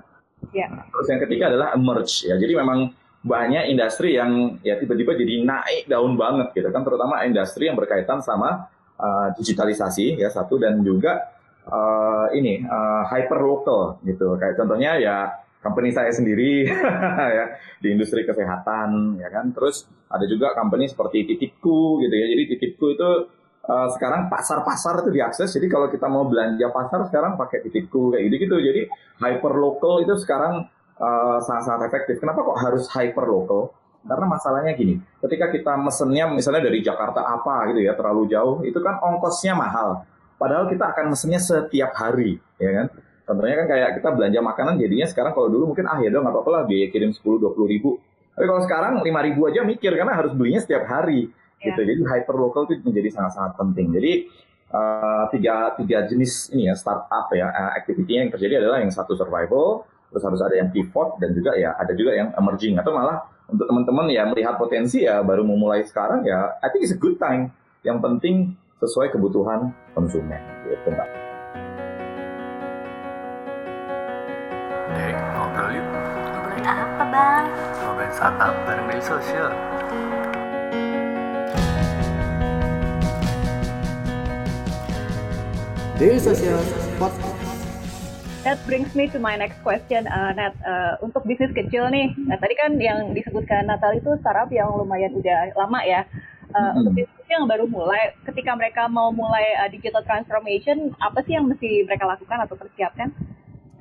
Ya. 0.52 0.66
Nah, 0.71 0.85
terus 0.90 1.06
yang 1.09 1.21
ketiga 1.23 1.45
adalah 1.50 1.68
emerge 1.75 2.26
ya. 2.26 2.37
Jadi 2.37 2.52
memang 2.54 2.92
banyak 3.26 3.66
industri 3.75 4.14
yang 4.14 4.62
ya 4.62 4.78
tiba-tiba 4.78 5.18
jadi 5.18 5.42
naik 5.42 5.90
daun 5.90 6.14
banget 6.14 6.54
gitu 6.54 6.68
kan? 6.71 6.83
Terutama 6.87 7.26
industri 7.26 7.66
yang 7.66 7.78
berkaitan 7.78 8.23
sama 8.23 8.71
uh, 8.99 9.28
digitalisasi 9.35 10.21
ya 10.21 10.28
satu. 10.30 10.59
Dan 10.61 10.83
juga 10.83 11.35
uh, 11.66 12.30
ini 12.35 12.62
uh, 12.62 13.02
hyper 13.09 13.40
local 13.42 13.99
gitu. 14.06 14.38
Kayak 14.38 14.54
contohnya 14.61 14.99
ya 15.00 15.16
company 15.64 15.90
saya 15.90 16.14
sendiri 16.14 16.71
ya 17.38 17.59
di 17.83 17.88
industri 17.90 18.23
kesehatan 18.23 19.18
ya 19.18 19.28
kan? 19.33 19.50
Terus 19.50 19.88
ada 20.06 20.23
juga 20.30 20.54
company 20.54 20.87
seperti 20.87 21.26
titipku 21.26 22.02
gitu 22.04 22.14
ya. 22.14 22.26
Jadi 22.30 22.42
titipku 22.54 22.87
itu 22.95 23.11
uh, 23.66 23.88
sekarang 23.94 24.30
pasar-pasar 24.30 25.04
itu 25.04 25.11
diakses. 25.14 25.50
Jadi 25.50 25.66
kalau 25.66 25.90
kita 25.90 26.06
mau 26.06 26.25
belanja 26.26 26.70
pasar 26.70 27.06
sekarang 27.11 27.35
pakai 27.35 27.66
titikku 27.66 28.14
kayak 28.14 28.30
gitu-gitu. 28.30 28.56
Jadi 28.62 28.80
hyper 29.20 29.52
local 29.58 30.02
itu 30.02 30.14
sekarang 30.23 30.70
uh, 30.99 31.38
sangat-sangat 31.42 31.90
efektif. 31.90 32.23
Kenapa 32.23 32.46
kok 32.46 32.58
harus 32.62 32.87
hyper 32.90 33.26
local? 33.26 33.75
Karena 34.06 34.26
masalahnya 34.30 34.73
gini, 34.78 35.02
ketika 35.18 35.50
kita 35.50 35.75
mesennya 35.75 36.30
misalnya 36.30 36.62
dari 36.70 36.78
Jakarta 36.78 37.26
apa 37.26 37.66
gitu 37.75 37.82
ya, 37.82 37.99
terlalu 37.99 38.30
jauh, 38.30 38.62
itu 38.62 38.78
kan 38.78 39.02
ongkosnya 39.02 39.58
mahal. 39.58 40.06
Padahal 40.38 40.70
kita 40.70 40.94
akan 40.94 41.11
mesennya 41.11 41.42
setiap 41.42 41.90
hari, 41.99 42.38
ya 42.62 42.70
kan? 42.70 42.87
Contohnya 43.26 43.58
kan 43.58 43.66
kayak 43.66 43.99
kita 43.99 44.08
belanja 44.14 44.38
makanan 44.38 44.78
jadinya 44.78 45.06
sekarang 45.11 45.35
kalau 45.35 45.50
dulu 45.50 45.75
mungkin 45.75 45.90
ah 45.90 45.99
ya 45.99 46.14
dong 46.14 46.23
apa-apa 46.23 46.46
lah 46.46 46.62
biaya 46.62 46.87
kirim 46.94 47.11
10-20 47.11 47.66
ribu. 47.66 47.99
Tapi 48.38 48.46
kalau 48.46 48.62
sekarang 48.62 49.02
5 49.02 49.26
ribu 49.26 49.40
aja 49.50 49.66
mikir 49.66 49.90
karena 49.99 50.14
harus 50.14 50.30
belinya 50.38 50.62
setiap 50.62 50.87
hari 50.87 51.35
gitu. 51.73 51.80
Jadi 51.82 52.00
hyper 52.06 52.37
local 52.38 52.68
itu 52.70 52.82
menjadi 52.87 53.08
sangat-sangat 53.14 53.52
penting. 53.58 53.87
Jadi 53.94 54.12
uh, 54.70 55.25
tiga 55.35 55.75
tiga 55.75 55.99
jenis 56.06 56.50
ini 56.54 56.70
ya 56.70 56.75
startup 56.78 57.30
ya 57.35 57.50
uh, 57.50 57.73
activity 57.75 58.18
yang 58.18 58.30
terjadi 58.30 58.62
adalah 58.62 58.78
yang 58.82 58.90
satu 58.94 59.18
survival, 59.18 59.87
terus 60.11 60.23
harus 60.23 60.40
ada 60.42 60.54
yang 60.54 60.70
pivot 60.70 61.18
dan 61.18 61.35
juga 61.35 61.54
ya 61.58 61.75
ada 61.75 61.92
juga 61.94 62.14
yang 62.14 62.30
emerging 62.38 62.78
atau 62.78 62.94
malah 62.94 63.26
untuk 63.46 63.66
teman-teman 63.70 64.11
ya 64.11 64.26
melihat 64.26 64.58
potensi 64.58 65.06
ya 65.06 65.23
baru 65.23 65.46
memulai 65.46 65.87
sekarang 65.87 66.26
ya 66.26 66.58
I 66.62 66.70
think 66.70 66.82
it's 66.87 66.94
a 66.94 66.99
good 66.99 67.18
time. 67.18 67.54
Yang 67.87 67.99
penting 68.02 68.37
sesuai 68.82 69.14
kebutuhan 69.14 69.70
konsumen 69.94 70.42
gitu 70.66 70.90
mbak. 70.90 71.06
Dek, 74.90 75.14
ngobrol 75.38 75.70
yuk. 75.70 75.87
Ngobrolin 75.87 76.66
apa 76.66 77.04
bang? 77.14 77.44
Ngobrolin 77.78 78.11
startup 78.11 78.52
bareng 78.66 78.87
media 78.90 79.06
sosial. 79.06 79.54
Daily 85.97 86.21
Social 86.21 86.61
Podcast. 87.00 87.41
That 88.45 88.61
brings 88.69 88.93
me 88.93 89.09
to 89.09 89.17
my 89.17 89.33
next 89.33 89.65
question, 89.65 90.05
uh, 90.05 90.29
Nat. 90.37 90.53
Uh, 90.61 91.00
untuk 91.00 91.25
bisnis 91.25 91.57
kecil 91.57 91.88
nih, 91.88 92.12
nah, 92.29 92.37
tadi 92.37 92.53
kan 92.53 92.76
yang 92.76 93.17
disebutkan 93.17 93.65
Natal 93.65 93.97
itu 93.97 94.12
startup 94.21 94.53
yang 94.53 94.76
lumayan 94.76 95.17
udah 95.17 95.57
lama 95.57 95.81
ya. 95.88 96.05
Uh, 96.53 96.69
Hmm. 96.69 96.85
Untuk 96.85 97.00
bisnis 97.00 97.29
yang 97.33 97.49
baru 97.49 97.65
mulai, 97.65 98.12
ketika 98.29 98.53
mereka 98.53 98.93
mau 98.93 99.09
mulai 99.09 99.57
uh, 99.57 99.73
digital 99.73 100.05
transformation, 100.05 100.93
apa 101.00 101.25
sih 101.25 101.33
yang 101.33 101.49
mesti 101.49 101.88
mereka 101.88 102.05
lakukan 102.05 102.45
atau 102.45 102.61
persiapkan? 102.61 103.09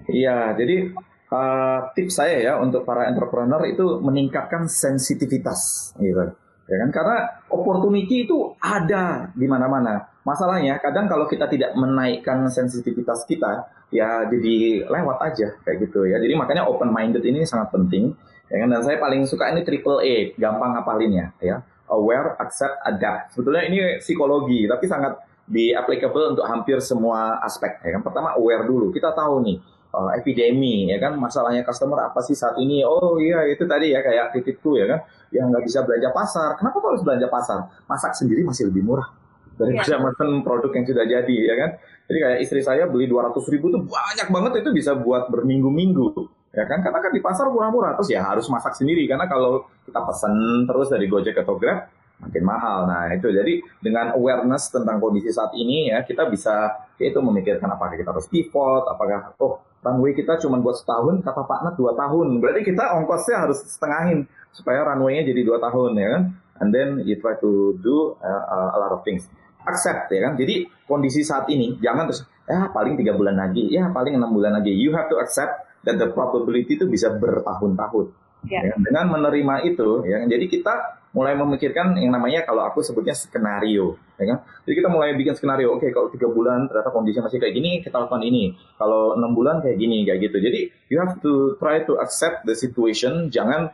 Iya, 0.08 0.56
jadi 0.56 0.96
uh, 1.36 1.92
tips 2.00 2.16
saya 2.16 2.40
ya 2.40 2.54
untuk 2.64 2.88
para 2.88 3.12
entrepreneur 3.12 3.60
itu 3.68 4.00
meningkatkan 4.00 4.72
sensitivitas, 4.72 5.92
gitu. 6.00 6.32
Ya 6.72 6.76
kan? 6.80 6.90
Karena 6.96 7.44
opportunity 7.52 8.24
itu 8.24 8.56
ada 8.64 9.36
di 9.36 9.52
mana-mana. 9.52 10.15
Masalahnya 10.26 10.82
kadang 10.82 11.06
kalau 11.06 11.30
kita 11.30 11.46
tidak 11.46 11.78
menaikkan 11.78 12.50
sensitivitas 12.50 13.30
kita, 13.30 13.70
ya 13.94 14.26
jadi 14.26 14.90
lewat 14.90 15.18
aja 15.22 15.54
kayak 15.62 15.86
gitu 15.86 16.10
ya. 16.10 16.18
Jadi 16.18 16.34
makanya 16.34 16.66
open 16.66 16.90
minded 16.90 17.22
ini 17.22 17.46
sangat 17.46 17.70
penting. 17.70 18.18
Ya 18.50 18.66
kan? 18.66 18.74
Dan 18.74 18.82
saya 18.82 18.98
paling 18.98 19.30
suka 19.30 19.54
ini 19.54 19.62
triple 19.62 20.02
A, 20.02 20.34
gampang 20.34 20.74
ngapalinnya 20.74 21.38
ya. 21.38 21.62
Aware, 21.86 22.42
accept, 22.42 22.82
adapt. 22.82 23.38
Sebetulnya 23.38 23.64
ini 23.70 23.78
psikologi, 24.02 24.66
tapi 24.66 24.90
sangat 24.90 25.22
di 25.46 25.70
applicable 25.70 26.34
untuk 26.34 26.46
hampir 26.50 26.82
semua 26.82 27.38
aspek 27.46 27.78
ya 27.86 27.94
kan. 27.94 28.02
Pertama 28.02 28.34
aware 28.34 28.66
dulu. 28.66 28.90
Kita 28.90 29.14
tahu 29.14 29.46
nih 29.46 29.62
uh, 29.96 30.12
epidemi 30.18 30.92
ya 30.92 31.00
kan 31.00 31.16
masalahnya 31.16 31.64
customer 31.64 32.12
apa 32.12 32.20
sih 32.20 32.36
saat 32.36 32.60
ini 32.60 32.84
oh 32.84 33.16
iya 33.22 33.48
itu 33.48 33.64
tadi 33.64 33.96
ya 33.96 34.04
kayak 34.04 34.36
titipku 34.36 34.76
ya 34.76 34.86
kan 34.90 35.00
yang 35.32 35.48
nggak 35.50 35.64
bisa 35.64 35.88
belanja 35.88 36.10
pasar 36.12 36.60
kenapa 36.60 36.76
kok 36.84 36.90
harus 36.92 37.04
belanja 37.08 37.28
pasar 37.32 37.60
masak 37.88 38.12
sendiri 38.18 38.44
masih 38.44 38.68
lebih 38.68 38.84
murah 38.84 39.08
daripada 39.56 39.96
mesen 40.00 40.30
produk 40.44 40.72
yang 40.76 40.86
sudah 40.86 41.06
jadi 41.08 41.38
ya 41.48 41.56
kan 41.56 41.70
jadi 42.06 42.18
kayak 42.22 42.40
istri 42.44 42.62
saya 42.62 42.86
beli 42.86 43.08
200 43.08 43.36
ribu 43.52 43.72
tuh 43.72 43.82
banyak 43.88 44.28
banget 44.30 44.52
itu 44.64 44.70
bisa 44.76 44.94
buat 44.94 45.32
berminggu-minggu 45.32 46.08
ya 46.56 46.64
kan 46.68 46.80
karena 46.84 47.00
kan 47.04 47.12
di 47.12 47.20
pasar 47.24 47.52
murah-murah 47.52 48.00
terus 48.00 48.12
ya 48.12 48.24
harus 48.24 48.48
masak 48.48 48.76
sendiri 48.76 49.08
karena 49.08 49.28
kalau 49.28 49.68
kita 49.84 50.00
pesen 50.04 50.64
terus 50.68 50.88
dari 50.88 51.06
Gojek 51.12 51.36
atau 51.44 51.60
Grab 51.60 51.92
makin 52.16 52.44
mahal. 52.48 52.88
Nah 52.88 53.12
itu 53.12 53.28
jadi 53.28 53.60
dengan 53.84 54.16
awareness 54.16 54.72
tentang 54.72 55.04
kondisi 55.04 55.32
saat 55.36 55.52
ini 55.56 55.92
ya 55.92 56.04
kita 56.08 56.28
bisa 56.32 56.72
itu 56.96 57.20
memikirkan 57.20 57.68
apakah 57.68 58.00
kita 58.00 58.16
harus 58.16 58.28
pivot, 58.32 58.88
apakah 58.88 59.36
oh 59.44 59.60
runway 59.84 60.16
kita 60.16 60.40
cuma 60.42 60.58
buat 60.64 60.80
setahun, 60.80 61.22
kata 61.22 61.42
Pak 61.46 61.60
Nat 61.62 61.76
dua 61.78 61.94
tahun, 61.94 62.42
berarti 62.42 62.66
kita 62.66 62.98
ongkosnya 62.98 63.38
harus 63.46 63.62
setengahin 63.68 64.26
supaya 64.50 64.82
runway-nya 64.88 65.28
jadi 65.28 65.42
dua 65.46 65.60
tahun 65.60 65.92
ya 66.00 66.08
kan. 66.16 66.24
And 66.56 66.72
then 66.72 67.04
you 67.04 67.20
try 67.20 67.36
to 67.44 67.76
do 67.84 68.16
uh, 68.24 68.72
a 68.72 68.78
lot 68.80 68.96
of 68.96 69.04
things. 69.04 69.28
Accept 69.66 70.14
ya 70.14 70.30
kan. 70.30 70.34
Jadi 70.38 70.70
kondisi 70.86 71.26
saat 71.26 71.50
ini 71.50 71.82
jangan 71.82 72.08
terus 72.08 72.22
ya 72.46 72.70
paling 72.70 72.94
tiga 72.96 73.18
bulan 73.18 73.36
lagi, 73.36 73.68
ya 73.74 73.90
paling 73.90 74.16
enam 74.16 74.30
bulan 74.30 74.62
lagi. 74.62 74.72
You 74.72 74.94
have 74.94 75.10
to 75.10 75.18
accept 75.18 75.66
that 75.86 75.98
the 75.98 76.14
probability 76.14 76.78
itu 76.78 76.86
bisa 76.86 77.14
bertahun-tahun. 77.18 78.14
Ya. 78.46 78.62
Ya, 78.62 78.78
dengan 78.78 79.10
menerima 79.10 79.66
itu, 79.66 80.06
ya, 80.06 80.22
jadi 80.30 80.46
kita 80.46 81.02
mulai 81.18 81.34
memikirkan 81.34 81.98
yang 81.98 82.14
namanya 82.14 82.46
kalau 82.46 82.62
aku 82.62 82.86
sebutnya 82.86 83.18
skenario, 83.18 83.98
ya 84.22 84.26
kan? 84.30 84.38
Jadi 84.70 84.74
kita 84.86 84.90
mulai 84.92 85.18
bikin 85.18 85.34
skenario. 85.34 85.74
Oke, 85.74 85.90
kalau 85.90 86.14
tiga 86.14 86.30
bulan 86.30 86.70
ternyata 86.70 86.94
kondisinya 86.94 87.26
masih 87.26 87.42
kayak 87.42 87.58
gini, 87.58 87.82
kita 87.82 87.98
lakukan 87.98 88.22
ini. 88.22 88.54
Kalau 88.78 89.18
enam 89.18 89.34
bulan 89.34 89.66
kayak 89.66 89.82
gini, 89.82 90.06
kayak 90.06 90.30
gitu. 90.30 90.38
Jadi 90.38 90.60
you 90.94 91.02
have 91.02 91.18
to 91.26 91.58
try 91.58 91.82
to 91.82 91.98
accept 91.98 92.46
the 92.46 92.54
situation. 92.54 93.34
Jangan 93.34 93.74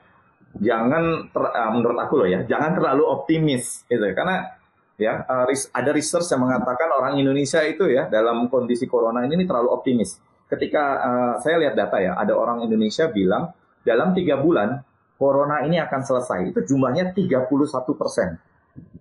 jangan 0.56 1.28
ter, 1.36 1.44
uh, 1.52 1.72
menurut 1.76 2.00
aku 2.00 2.24
loh 2.24 2.28
ya, 2.32 2.48
jangan 2.48 2.72
terlalu 2.80 3.04
optimis, 3.12 3.84
gitu. 3.92 4.08
Karena 4.16 4.56
ya 5.02 5.26
ris- 5.50 5.74
ada 5.74 5.90
research 5.90 6.30
yang 6.30 6.46
mengatakan 6.46 6.94
orang 6.94 7.18
Indonesia 7.18 7.66
itu 7.66 7.90
ya 7.90 8.06
dalam 8.06 8.46
kondisi 8.54 8.86
corona 8.86 9.26
ini, 9.26 9.42
ini 9.42 9.46
terlalu 9.50 9.74
optimis. 9.74 10.22
Ketika 10.46 10.84
uh, 11.02 11.34
saya 11.42 11.58
lihat 11.64 11.74
data 11.74 11.98
ya, 11.98 12.14
ada 12.14 12.38
orang 12.38 12.62
Indonesia 12.62 13.10
bilang 13.10 13.50
dalam 13.82 14.14
tiga 14.14 14.38
bulan 14.38 14.84
corona 15.18 15.66
ini 15.66 15.82
akan 15.82 16.02
selesai. 16.06 16.54
Itu 16.54 16.62
jumlahnya 16.66 17.18
31 17.18 17.50
persen. 17.98 18.38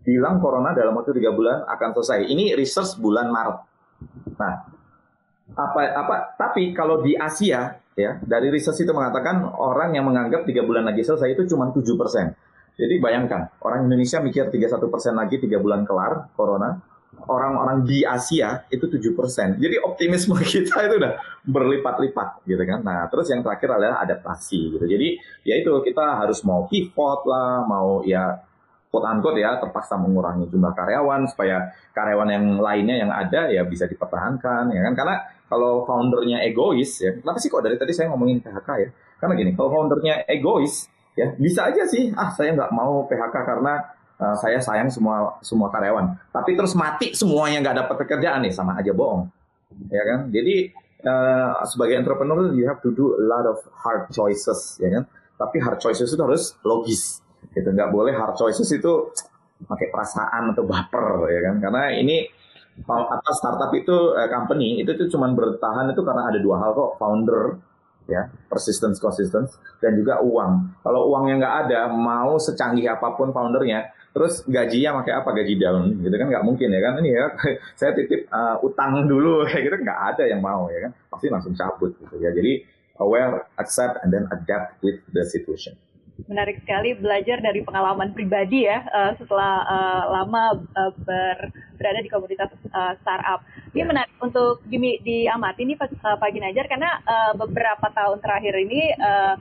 Bilang 0.00 0.40
corona 0.40 0.72
dalam 0.72 0.96
waktu 0.96 1.16
tiga 1.20 1.36
bulan 1.36 1.68
akan 1.68 1.88
selesai. 2.00 2.28
Ini 2.28 2.56
research 2.56 2.96
bulan 2.96 3.28
Maret. 3.28 3.58
Nah, 4.40 4.54
apa 5.52 5.80
apa? 5.96 6.16
Tapi 6.38 6.72
kalau 6.72 7.04
di 7.04 7.18
Asia 7.18 7.76
ya 7.98 8.16
dari 8.22 8.48
research 8.48 8.86
itu 8.86 8.92
mengatakan 8.94 9.44
orang 9.44 9.92
yang 9.92 10.08
menganggap 10.08 10.46
tiga 10.48 10.64
bulan 10.64 10.86
lagi 10.86 11.04
selesai 11.04 11.36
itu 11.36 11.50
cuma 11.50 11.68
7 11.72 11.82
persen. 12.00 12.32
Jadi 12.76 12.98
bayangkan 12.98 13.50
orang 13.64 13.88
Indonesia 13.88 14.18
mikir 14.22 14.48
31 14.52 14.92
persen 14.92 15.12
lagi 15.16 15.40
tiga 15.40 15.58
bulan 15.58 15.82
kelar 15.86 16.30
corona. 16.34 16.78
Orang-orang 17.20 17.84
di 17.84 18.00
Asia 18.00 18.64
itu 18.72 18.88
7 18.88 19.12
persen. 19.12 19.60
Jadi 19.60 19.76
optimisme 19.76 20.32
kita 20.40 20.88
itu 20.88 20.94
udah 20.96 21.20
berlipat-lipat 21.44 22.48
gitu 22.48 22.62
kan. 22.64 22.80
Nah 22.80 23.10
terus 23.12 23.28
yang 23.28 23.44
terakhir 23.44 23.76
adalah 23.76 24.00
adaptasi 24.00 24.78
gitu. 24.78 24.84
Jadi 24.88 25.20
ya 25.44 25.60
itu 25.60 25.68
kita 25.84 26.16
harus 26.24 26.40
mau 26.48 26.64
pivot 26.64 27.28
lah, 27.28 27.66
mau 27.68 28.00
ya 28.08 28.40
quote 28.90 29.06
unquote 29.06 29.38
ya 29.38 29.56
terpaksa 29.62 29.94
mengurangi 29.94 30.50
jumlah 30.50 30.74
karyawan 30.74 31.30
supaya 31.30 31.70
karyawan 31.94 32.28
yang 32.34 32.44
lainnya 32.58 32.96
yang 33.06 33.10
ada 33.14 33.46
ya 33.46 33.62
bisa 33.62 33.86
dipertahankan 33.86 34.74
ya 34.74 34.82
kan 34.82 34.94
karena 34.98 35.16
kalau 35.46 35.86
foundernya 35.86 36.42
egois 36.42 36.98
ya 36.98 37.14
kenapa 37.14 37.38
sih 37.38 37.48
kok 37.48 37.62
dari 37.62 37.78
tadi 37.78 37.94
saya 37.94 38.10
ngomongin 38.10 38.42
PHK 38.42 38.68
ya 38.82 38.88
karena 39.22 39.34
gini 39.38 39.50
kalau 39.54 39.70
foundernya 39.70 40.26
egois 40.26 40.90
ya 41.20 41.28
bisa 41.36 41.68
aja 41.68 41.84
sih. 41.84 42.08
Ah 42.16 42.32
saya 42.32 42.56
nggak 42.56 42.72
mau 42.72 43.04
PHK 43.04 43.36
karena 43.44 43.84
uh, 44.16 44.36
saya 44.40 44.56
sayang 44.56 44.88
semua 44.88 45.36
semua 45.44 45.68
karyawan. 45.68 46.16
Tapi 46.32 46.56
terus 46.56 46.72
mati 46.72 47.12
semuanya 47.12 47.60
nggak 47.60 47.76
dapat 47.84 47.96
pekerjaan 48.00 48.40
nih 48.40 48.52
sama 48.56 48.80
aja 48.80 48.96
bohong. 48.96 49.28
Ya 49.92 50.02
kan? 50.08 50.32
Jadi 50.32 50.72
uh, 51.04 51.60
sebagai 51.68 52.00
entrepreneur 52.00 52.56
you 52.56 52.64
have 52.64 52.80
to 52.80 52.90
do 52.96 53.20
a 53.20 53.22
lot 53.28 53.44
of 53.44 53.60
hard 53.76 54.08
choices 54.08 54.80
ya 54.80 54.88
kan? 54.88 55.04
Tapi 55.36 55.60
hard 55.60 55.80
choices 55.84 56.08
itu 56.08 56.22
harus 56.24 56.56
logis 56.64 57.20
gitu. 57.52 57.68
Nggak 57.68 57.92
boleh 57.92 58.16
hard 58.16 58.40
choices 58.40 58.72
itu 58.72 59.12
pakai 59.60 59.92
perasaan 59.92 60.56
atau 60.56 60.64
baper 60.64 61.28
ya 61.28 61.40
kan? 61.52 61.60
Karena 61.60 61.92
ini 61.92 62.40
atas 62.88 63.36
startup 63.36 63.68
itu 63.76 64.16
eh, 64.16 64.28
company 64.32 64.80
itu 64.80 64.96
tuh 64.96 65.12
cuma 65.12 65.28
bertahan 65.28 65.92
itu 65.92 66.00
karena 66.00 66.32
ada 66.32 66.38
dua 66.40 66.56
hal 66.64 66.72
kok 66.72 66.96
founder 66.96 67.60
ya 68.08 68.30
persistence 68.48 68.96
consistence 69.02 69.56
dan 69.82 69.96
juga 69.96 70.20
uang. 70.24 70.82
Kalau 70.84 71.10
uangnya 71.12 71.34
nggak 71.44 71.56
ada 71.66 71.80
mau 71.92 72.38
secanggih 72.40 72.88
apa 72.88 73.16
pun 73.18 73.34
foundernya 73.34 73.92
terus 74.10 74.42
gajinya 74.46 75.02
pakai 75.02 75.12
apa? 75.22 75.28
Gaji 75.34 75.54
down 75.58 75.82
gitu 76.00 76.14
kan? 76.14 76.26
Nggak 76.30 76.44
mungkin 76.44 76.68
ya 76.70 76.80
kan? 76.80 76.92
Ini 77.02 77.10
ya 77.10 77.26
saya 77.80 77.90
titip 77.94 78.30
uh, 78.30 78.56
utang 78.64 79.04
dulu 79.04 79.42
kayak 79.48 79.62
gitu 79.68 79.76
nggak 79.82 80.00
ada 80.16 80.24
yang 80.26 80.40
mau 80.40 80.70
ya 80.70 80.88
kan? 80.88 80.92
Pasti 81.10 81.26
langsung 81.28 81.52
cabut 81.52 81.92
gitu 81.98 82.16
ya. 82.22 82.32
Jadi 82.32 82.64
aware 83.00 83.48
accept 83.56 83.98
and 84.04 84.12
then 84.12 84.28
adapt 84.30 84.76
with 84.84 85.00
the 85.10 85.24
situation 85.24 85.74
menarik 86.26 86.60
sekali 86.64 86.96
belajar 86.98 87.40
dari 87.40 87.64
pengalaman 87.64 88.12
pribadi 88.12 88.66
ya 88.66 88.82
uh, 88.84 89.12
setelah 89.16 89.64
uh, 89.64 90.04
lama 90.20 90.58
uh, 90.76 90.92
ber, 91.06 91.54
berada 91.78 92.00
di 92.02 92.10
komunitas 92.10 92.50
uh, 92.74 92.92
startup. 93.00 93.40
Ini 93.72 93.86
menarik 93.86 94.12
untuk 94.20 94.60
di, 94.66 94.76
diamati 95.00 95.64
nih 95.64 95.78
Pak, 95.78 95.96
uh, 96.02 96.16
Pak 96.18 96.30
Ginajar 96.34 96.66
karena 96.66 97.00
uh, 97.06 97.32
beberapa 97.38 97.86
tahun 97.94 98.18
terakhir 98.20 98.54
ini 98.58 98.82
uh, 98.98 99.34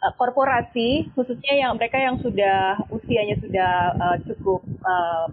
uh, 0.00 0.12
korporasi 0.16 1.12
khususnya 1.12 1.66
yang 1.66 1.76
mereka 1.76 2.00
yang 2.00 2.16
sudah 2.22 2.80
usianya 2.88 3.36
sudah 3.42 3.72
uh, 3.98 4.16
cukup 4.24 4.64
uh, 4.86 5.26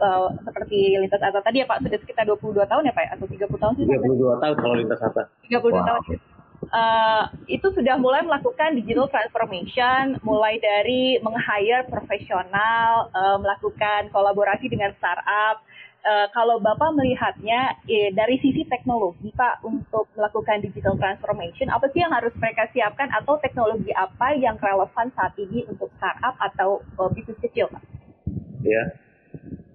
uh, 0.00 0.28
seperti 0.42 0.98
lintas 0.98 1.22
atas 1.22 1.42
tadi 1.44 1.62
ya 1.62 1.66
Pak 1.68 1.82
sudah 1.86 1.98
sekitar 2.02 2.24
22 2.26 2.66
tahun 2.66 2.88
ya 2.88 2.94
Pak 2.94 3.04
atau 3.18 3.26
30 3.30 3.62
tahun 3.62 3.74
sih? 3.78 3.84
32 3.86 4.42
tahun 4.42 4.54
kalau 4.58 4.76
lintas 4.76 5.00
atas. 5.00 5.26
32 5.46 5.70
wow. 5.70 5.86
tahun. 5.86 6.02
Uh, 6.70 7.28
itu 7.50 7.66
sudah 7.74 7.98
mulai 8.00 8.24
melakukan 8.24 8.78
digital 8.78 9.10
transformation, 9.10 10.16
mulai 10.24 10.56
dari 10.62 11.18
meng-hire 11.20 11.84
profesional, 11.90 13.10
uh, 13.12 13.36
melakukan 13.40 14.08
kolaborasi 14.14 14.70
dengan 14.70 14.94
startup. 14.96 15.60
Uh, 16.04 16.28
kalau 16.36 16.60
Bapak 16.60 16.92
melihatnya 16.92 17.80
eh, 17.88 18.12
dari 18.12 18.36
sisi 18.36 18.68
teknologi 18.68 19.32
Pak 19.32 19.64
untuk 19.64 20.12
melakukan 20.12 20.60
digital 20.60 21.00
transformation, 21.00 21.72
apa 21.72 21.88
sih 21.96 22.04
yang 22.04 22.12
harus 22.12 22.36
mereka 22.36 22.68
siapkan 22.76 23.08
atau 23.08 23.40
teknologi 23.40 23.88
apa 23.96 24.36
yang 24.36 24.60
relevan 24.60 25.08
saat 25.16 25.32
ini 25.40 25.64
untuk 25.64 25.88
startup 25.96 26.36
atau 26.36 26.84
uh, 27.00 27.08
bisnis 27.08 27.40
kecil 27.40 27.72
Pak? 27.72 27.80
Ya, 28.60 28.84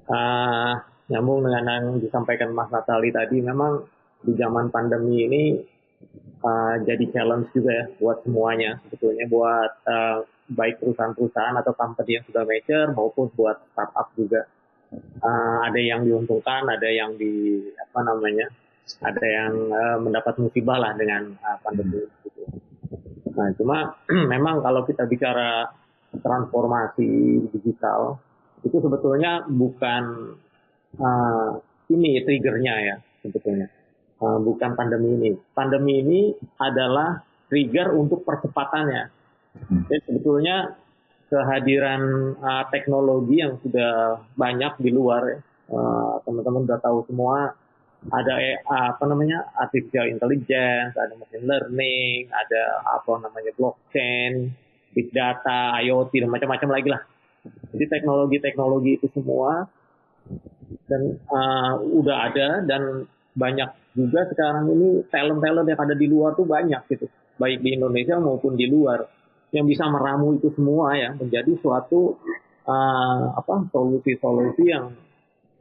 uh, 0.06 0.74
nyambung 1.10 1.50
dengan 1.50 1.66
yang 1.66 1.86
disampaikan 1.98 2.54
Mas 2.54 2.70
Natali 2.70 3.10
tadi, 3.10 3.42
memang 3.42 3.90
di 4.22 4.38
zaman 4.38 4.70
pandemi 4.70 5.26
ini 5.26 5.44
uh, 6.44 6.76
jadi 6.84 7.06
challenge 7.12 7.50
juga 7.56 7.72
ya 7.74 7.86
buat 8.00 8.24
semuanya 8.24 8.80
sebetulnya 8.88 9.26
buat 9.28 9.72
uh, 9.86 10.18
baik 10.50 10.82
perusahaan-perusahaan 10.82 11.56
atau 11.62 11.74
company 11.78 12.18
yang 12.18 12.26
sudah 12.26 12.44
mature 12.44 12.90
maupun 12.98 13.30
buat 13.38 13.62
startup 13.74 14.10
juga 14.18 14.50
uh, 15.22 15.58
ada 15.66 15.80
yang 15.80 16.06
diuntungkan, 16.06 16.66
ada 16.66 16.90
yang 16.90 17.16
di 17.16 17.62
apa 17.78 18.00
namanya, 18.02 18.48
ada 19.06 19.26
yang 19.26 19.54
uh, 19.70 19.98
mendapat 20.02 20.34
musibah 20.42 20.78
lah 20.82 20.92
dengan 20.98 21.38
uh, 21.38 21.58
pandemi. 21.62 22.06
Gitu. 22.26 22.42
Nah, 23.38 23.50
cuma 23.56 23.78
memang 24.34 24.66
kalau 24.66 24.84
kita 24.86 25.06
bicara 25.06 25.70
transformasi 26.10 27.38
digital 27.54 28.18
itu 28.66 28.76
sebetulnya 28.82 29.46
bukan 29.46 30.36
uh, 30.98 31.50
ini 31.94 32.20
triggernya 32.26 32.76
ya 32.82 32.96
sebetulnya 33.22 33.70
bukan 34.20 34.76
pandemi 34.76 35.16
ini. 35.16 35.32
Pandemi 35.56 36.04
ini 36.04 36.22
adalah 36.60 37.24
trigger 37.48 37.96
untuk 37.96 38.28
percepatannya. 38.28 39.04
Hmm. 39.56 39.84
Jadi 39.88 40.02
sebetulnya 40.06 40.76
kehadiran 41.30 42.34
uh, 42.42 42.64
teknologi 42.74 43.40
yang 43.42 43.58
sudah 43.62 44.24
banyak 44.36 44.74
di 44.82 44.90
luar 44.92 45.22
ya. 45.26 45.40
Uh, 45.70 46.18
teman-teman 46.26 46.66
sudah 46.66 46.80
tahu 46.82 47.06
semua 47.06 47.54
ada 48.10 48.40
eh, 48.40 48.56
apa 48.64 49.04
namanya 49.04 49.52
artificial 49.60 50.08
intelligence, 50.08 50.96
ada 50.96 51.14
machine 51.20 51.44
learning, 51.44 52.32
ada 52.32 52.80
apa 52.96 53.12
namanya 53.20 53.52
blockchain, 53.60 54.56
big 54.96 55.12
data, 55.12 55.76
IoT 55.84 56.24
dan 56.24 56.32
macam-macam 56.32 56.70
lagi 56.80 56.90
lah. 56.96 57.02
Jadi 57.76 57.86
teknologi-teknologi 57.92 59.04
itu 59.04 59.08
semua 59.12 59.68
dan 60.88 61.02
uh, 61.28 61.76
udah 61.82 62.18
ada 62.32 62.64
dan 62.64 63.04
banyak 63.36 63.70
juga 63.98 64.26
sekarang 64.30 64.70
ini 64.74 65.04
talent-talent 65.10 65.68
yang 65.68 65.80
ada 65.80 65.96
di 65.98 66.08
luar 66.10 66.38
tuh 66.38 66.46
banyak 66.46 66.82
gitu, 66.90 67.10
baik 67.42 67.60
di 67.66 67.76
Indonesia 67.78 68.16
maupun 68.22 68.54
di 68.54 68.70
luar 68.70 69.06
yang 69.50 69.66
bisa 69.66 69.90
meramu 69.90 70.38
itu 70.38 70.54
semua 70.54 70.94
ya 70.94 71.10
menjadi 71.18 71.58
suatu 71.58 72.22
uh, 72.70 73.22
apa 73.34 73.66
solusi-solusi 73.74 74.64
yang 74.70 74.94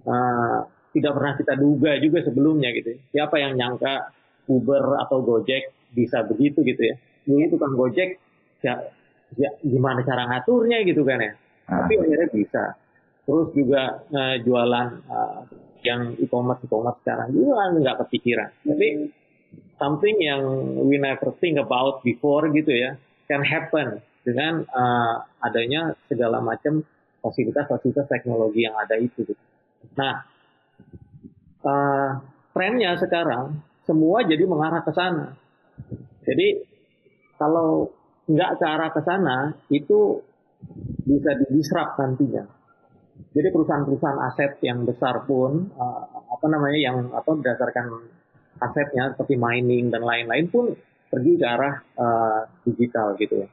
uh, 0.04 0.60
tidak 0.92 1.12
pernah 1.16 1.34
kita 1.40 1.54
duga 1.56 1.96
juga 2.00 2.18
sebelumnya 2.24 2.68
gitu. 2.76 3.00
Siapa 3.12 3.36
yang 3.40 3.56
nyangka 3.56 4.12
Uber 4.48 5.00
atau 5.04 5.24
Gojek 5.24 5.92
bisa 5.92 6.24
begitu 6.24 6.60
gitu 6.64 6.82
ya? 6.84 6.96
Ini 7.28 7.48
tukang 7.52 7.76
Gojek 7.76 8.20
ya, 8.64 8.74
ya 9.36 9.50
gimana 9.64 10.04
cara 10.04 10.28
ngaturnya 10.28 10.84
gitu 10.84 11.04
kan 11.04 11.20
ya? 11.20 11.32
Ah. 11.68 11.84
Tapi 11.84 12.00
akhirnya 12.00 12.28
bisa. 12.32 12.64
Terus 13.28 13.48
juga 13.52 14.04
uh, 14.08 14.36
jualan 14.40 14.88
uh, 15.08 15.40
yang 15.86 16.18
e-commerce 16.18 16.62
e-commerce 16.66 16.98
sekarang 17.02 17.34
juga 17.34 17.70
nggak 17.74 17.96
kepikiran. 18.06 18.50
Tapi 18.66 18.88
something 19.78 20.16
yang 20.18 20.42
we 20.84 20.98
never 20.98 21.32
think 21.38 21.56
about 21.56 22.02
before 22.02 22.50
gitu 22.50 22.72
ya 22.74 22.98
can 23.30 23.44
happen 23.44 24.02
dengan 24.26 24.66
uh, 24.68 25.24
adanya 25.40 25.96
segala 26.10 26.42
macam 26.42 26.84
fasilitas-fasilitas 27.22 28.06
teknologi 28.08 28.66
yang 28.66 28.76
ada 28.76 28.98
itu. 28.98 29.24
Gitu. 29.24 29.42
Nah, 29.96 30.26
uh, 31.64 32.10
trennya 32.52 32.98
sekarang 32.98 33.62
semua 33.86 34.26
jadi 34.26 34.44
mengarah 34.44 34.84
ke 34.84 34.92
sana. 34.92 35.32
Jadi 36.28 36.60
kalau 37.40 37.88
nggak 38.28 38.60
ke 38.60 38.66
arah 38.68 38.90
ke 38.92 39.00
sana 39.00 39.36
itu 39.72 40.20
bisa 41.08 41.30
didisrupt 41.40 41.96
nantinya. 41.96 42.44
Jadi 43.34 43.48
perusahaan-perusahaan 43.50 44.20
aset 44.30 44.52
yang 44.64 44.86
besar 44.86 45.26
pun 45.26 45.70
uh, 45.74 46.04
apa 46.32 46.46
namanya 46.48 46.78
yang 46.78 46.96
apa 47.12 47.28
berdasarkan 47.34 47.86
asetnya 48.58 49.14
seperti 49.14 49.38
mining 49.38 49.90
dan 49.90 50.02
lain-lain 50.02 50.46
pun 50.50 50.74
pergi 51.08 51.32
ke 51.38 51.46
arah 51.46 51.74
uh, 51.98 52.40
digital 52.66 53.14
gitu 53.18 53.46
ya. 53.46 53.48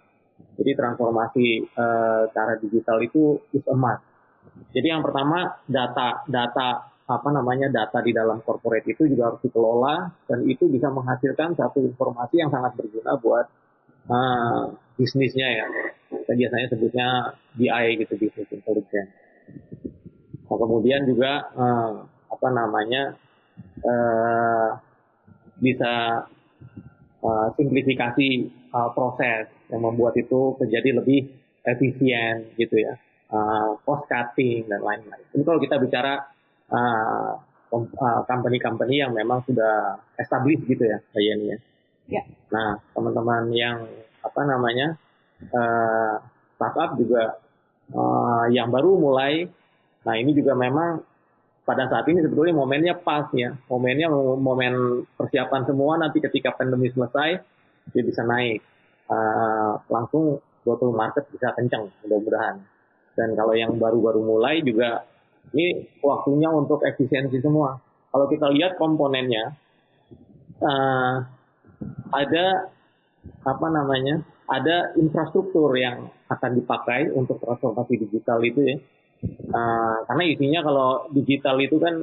Jadi 0.56 0.72
transformasi 0.76 1.48
uh, 1.76 2.24
ke 2.32 2.38
arah 2.38 2.58
digital 2.60 2.98
itu 3.04 3.40
is 3.52 3.66
a 3.68 3.76
must. 3.76 4.04
Jadi 4.72 4.88
yang 4.92 5.02
pertama 5.02 5.58
data 5.66 6.24
data 6.30 6.68
apa 7.06 7.30
namanya 7.30 7.70
data 7.70 8.02
di 8.02 8.10
dalam 8.10 8.42
corporate 8.42 8.90
itu 8.90 9.06
juga 9.06 9.30
harus 9.30 9.42
dikelola 9.46 10.26
dan 10.26 10.42
itu 10.50 10.66
bisa 10.66 10.90
menghasilkan 10.90 11.54
satu 11.54 11.86
informasi 11.86 12.42
yang 12.42 12.50
sangat 12.50 12.74
berguna 12.74 13.14
buat 13.22 13.46
uh, 14.10 14.74
bisnisnya 14.98 15.48
ya. 15.64 15.68
Kita 16.10 16.34
biasanya 16.34 16.68
sebutnya 16.74 17.08
BI 17.54 17.86
gitu 18.02 18.14
business 18.18 18.50
intelligence. 18.50 19.25
Nah, 20.46 20.58
kemudian 20.62 21.04
juga 21.10 21.52
uh, 21.58 22.06
apa 22.32 22.48
namanya 22.54 23.18
uh, 23.82 24.70
bisa 25.58 26.26
uh, 27.20 27.48
simplifikasi 27.58 28.28
uh, 28.72 28.90
proses 28.94 29.50
yang 29.74 29.82
membuat 29.82 30.14
itu 30.16 30.54
menjadi 30.62 31.02
lebih 31.02 31.28
efisien 31.66 32.54
gitu 32.62 32.78
ya, 32.78 32.94
uh, 33.34 33.76
cost 33.82 34.06
cutting 34.06 34.70
dan 34.70 34.80
lain-lain. 34.86 35.26
Ini 35.34 35.42
kalau 35.42 35.58
kita 35.58 35.82
bicara 35.82 36.22
uh, 36.70 37.34
company-company 38.30 39.02
yang 39.02 39.12
memang 39.12 39.44
sudah 39.44 40.00
established 40.22 40.64
gitu 40.70 40.86
ya, 40.86 41.02
ya. 41.18 41.58
ya. 42.08 42.24
Nah, 42.54 42.80
teman-teman 42.94 43.52
yang 43.52 43.84
apa 44.22 44.42
namanya 44.46 44.96
uh, 45.52 46.22
startup 46.56 46.96
juga 46.96 47.42
uh, 47.94 48.46
yang 48.50 48.74
baru 48.74 48.98
mulai, 48.98 49.46
nah 50.08 50.16
ini 50.18 50.34
juga 50.34 50.58
memang 50.58 51.04
pada 51.66 51.90
saat 51.90 52.06
ini 52.10 52.22
sebetulnya 52.22 52.54
momennya 52.54 52.94
pas 53.02 53.26
ya, 53.34 53.58
momennya 53.70 54.08
momen 54.38 55.04
persiapan 55.18 55.62
semua 55.66 55.98
nanti 55.98 56.22
ketika 56.22 56.54
pandemi 56.54 56.94
selesai 56.94 57.42
dia 57.90 58.04
bisa 58.06 58.22
naik 58.26 58.62
uh, 59.10 59.82
langsung 59.90 60.42
go 60.66 60.74
to 60.78 60.90
market 60.94 61.26
bisa 61.30 61.54
kencang 61.54 61.90
mudah-mudahan. 62.06 62.62
Dan 63.16 63.34
kalau 63.38 63.54
yang 63.58 63.78
baru-baru 63.78 64.22
mulai 64.22 64.62
juga 64.66 65.06
ini 65.54 65.86
waktunya 66.02 66.50
untuk 66.50 66.82
efisiensi 66.82 67.38
semua. 67.42 67.78
Kalau 68.10 68.26
kita 68.32 68.50
lihat 68.50 68.80
komponennya, 68.80 69.54
uh, 70.64 71.16
ada 72.14 72.46
apa 73.46 73.68
namanya, 73.70 74.26
ada 74.50 74.94
infrastruktur 74.98 75.74
yang 75.78 76.10
akan 76.26 76.52
dipakai 76.58 77.14
untuk 77.14 77.38
transformasi 77.42 78.02
digital 78.02 78.42
itu 78.42 78.62
ya. 78.66 78.78
Uh, 79.26 80.06
karena 80.06 80.24
isinya 80.28 80.60
kalau 80.62 80.90
digital 81.10 81.56
itu 81.58 81.78
kan 81.82 81.96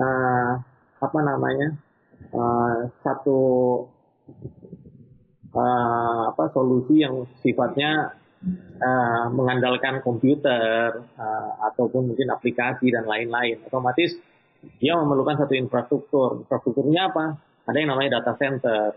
uh, 0.00 0.52
apa 0.98 1.18
namanya 1.20 1.76
uh, 2.32 2.90
satu 3.04 3.40
uh, 5.52 6.22
apa 6.32 6.44
solusi 6.50 7.04
yang 7.04 7.28
sifatnya 7.44 8.16
uh, 8.80 9.24
mengandalkan 9.30 10.00
komputer 10.00 11.04
uh, 11.16 11.50
ataupun 11.72 12.12
mungkin 12.12 12.32
aplikasi 12.32 12.90
dan 12.90 13.04
lain-lain, 13.04 13.62
otomatis 13.68 14.16
dia 14.80 14.96
memerlukan 14.96 15.44
satu 15.44 15.54
infrastruktur. 15.54 16.44
Infrastrukturnya 16.48 17.12
apa? 17.12 17.36
Ada 17.68 17.76
yang 17.80 17.90
namanya 17.96 18.20
data 18.20 18.32
center, 18.36 18.96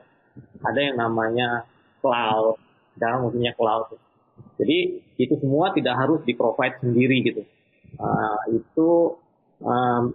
ada 0.64 0.80
yang 0.80 0.96
namanya 1.00 1.68
cloud, 2.00 2.60
sekarang 2.96 3.28
maksudnya 3.28 3.52
cloud. 3.56 4.07
Jadi 4.58 4.78
itu 5.22 5.34
semua 5.38 5.70
tidak 5.74 5.96
harus 5.98 6.22
di 6.26 6.34
provide 6.34 6.82
sendiri 6.82 7.18
gitu. 7.26 7.42
Uh, 7.98 8.42
itu 8.52 8.90
um, 9.64 10.12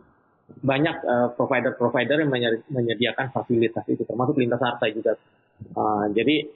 banyak 0.60 0.96
provider-provider 1.38 2.20
uh, 2.20 2.22
yang 2.26 2.32
menyediakan 2.68 3.32
fasilitas 3.32 3.86
itu, 3.88 4.02
termasuk 4.04 4.36
lintas 4.36 4.60
harta 4.60 4.86
juga. 4.90 5.16
Uh, 5.72 6.10
jadi 6.12 6.50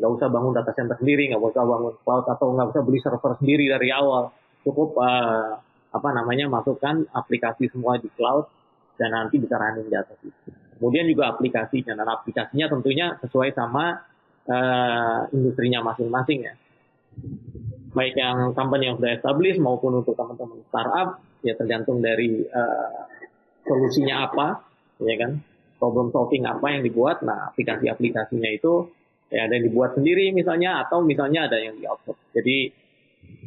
nggak 0.00 0.10
usah 0.16 0.28
bangun 0.32 0.52
data 0.56 0.72
center 0.76 0.96
sendiri, 1.00 1.28
nggak 1.32 1.42
usah 1.42 1.64
bangun 1.64 1.94
cloud 2.04 2.24
atau 2.28 2.46
nggak 2.56 2.68
usah 2.72 2.82
beli 2.84 3.00
server 3.02 3.32
sendiri 3.40 3.68
dari 3.68 3.88
awal. 3.92 4.32
Cukup 4.64 4.96
uh, 5.00 5.60
apa 5.90 6.08
namanya 6.14 6.46
masukkan 6.46 7.02
aplikasi 7.10 7.66
semua 7.72 7.98
di 7.98 8.06
cloud 8.14 8.46
dan 9.00 9.16
nanti 9.16 9.40
bisa 9.40 9.56
running 9.56 9.88
di 9.88 9.96
atas 9.96 10.16
itu. 10.22 10.52
Kemudian 10.80 11.04
juga 11.08 11.36
aplikasinya, 11.36 11.92
dan 11.92 12.08
aplikasinya 12.08 12.66
tentunya 12.72 13.12
sesuai 13.20 13.52
sama 13.52 14.00
uh, 14.48 15.28
industrinya 15.32 15.84
masing-masing 15.84 16.48
ya. 16.48 16.54
Baik 17.90 18.14
yang 18.14 18.54
company 18.54 18.86
yang 18.86 18.96
sudah 19.02 19.18
established 19.18 19.58
maupun 19.58 19.98
untuk 19.98 20.14
teman-teman 20.14 20.62
startup, 20.70 21.18
ya 21.42 21.58
tergantung 21.58 21.98
dari 21.98 22.46
uh, 22.46 23.02
solusinya 23.66 24.30
apa, 24.30 24.62
ya 25.02 25.16
kan, 25.18 25.42
problem 25.80 26.14
solving 26.14 26.46
apa 26.46 26.66
yang 26.70 26.86
dibuat. 26.86 27.24
Nah, 27.26 27.50
aplikasi-aplikasinya 27.50 28.50
itu 28.52 28.92
ya 29.30 29.46
ada 29.46 29.54
yang 29.56 29.66
dibuat 29.70 29.94
sendiri 29.94 30.34
misalnya 30.34 30.82
atau 30.86 31.00
misalnya 31.06 31.46
ada 31.46 31.58
yang 31.58 31.78
di 31.78 31.86
outsource. 31.86 32.20
Jadi 32.34 32.70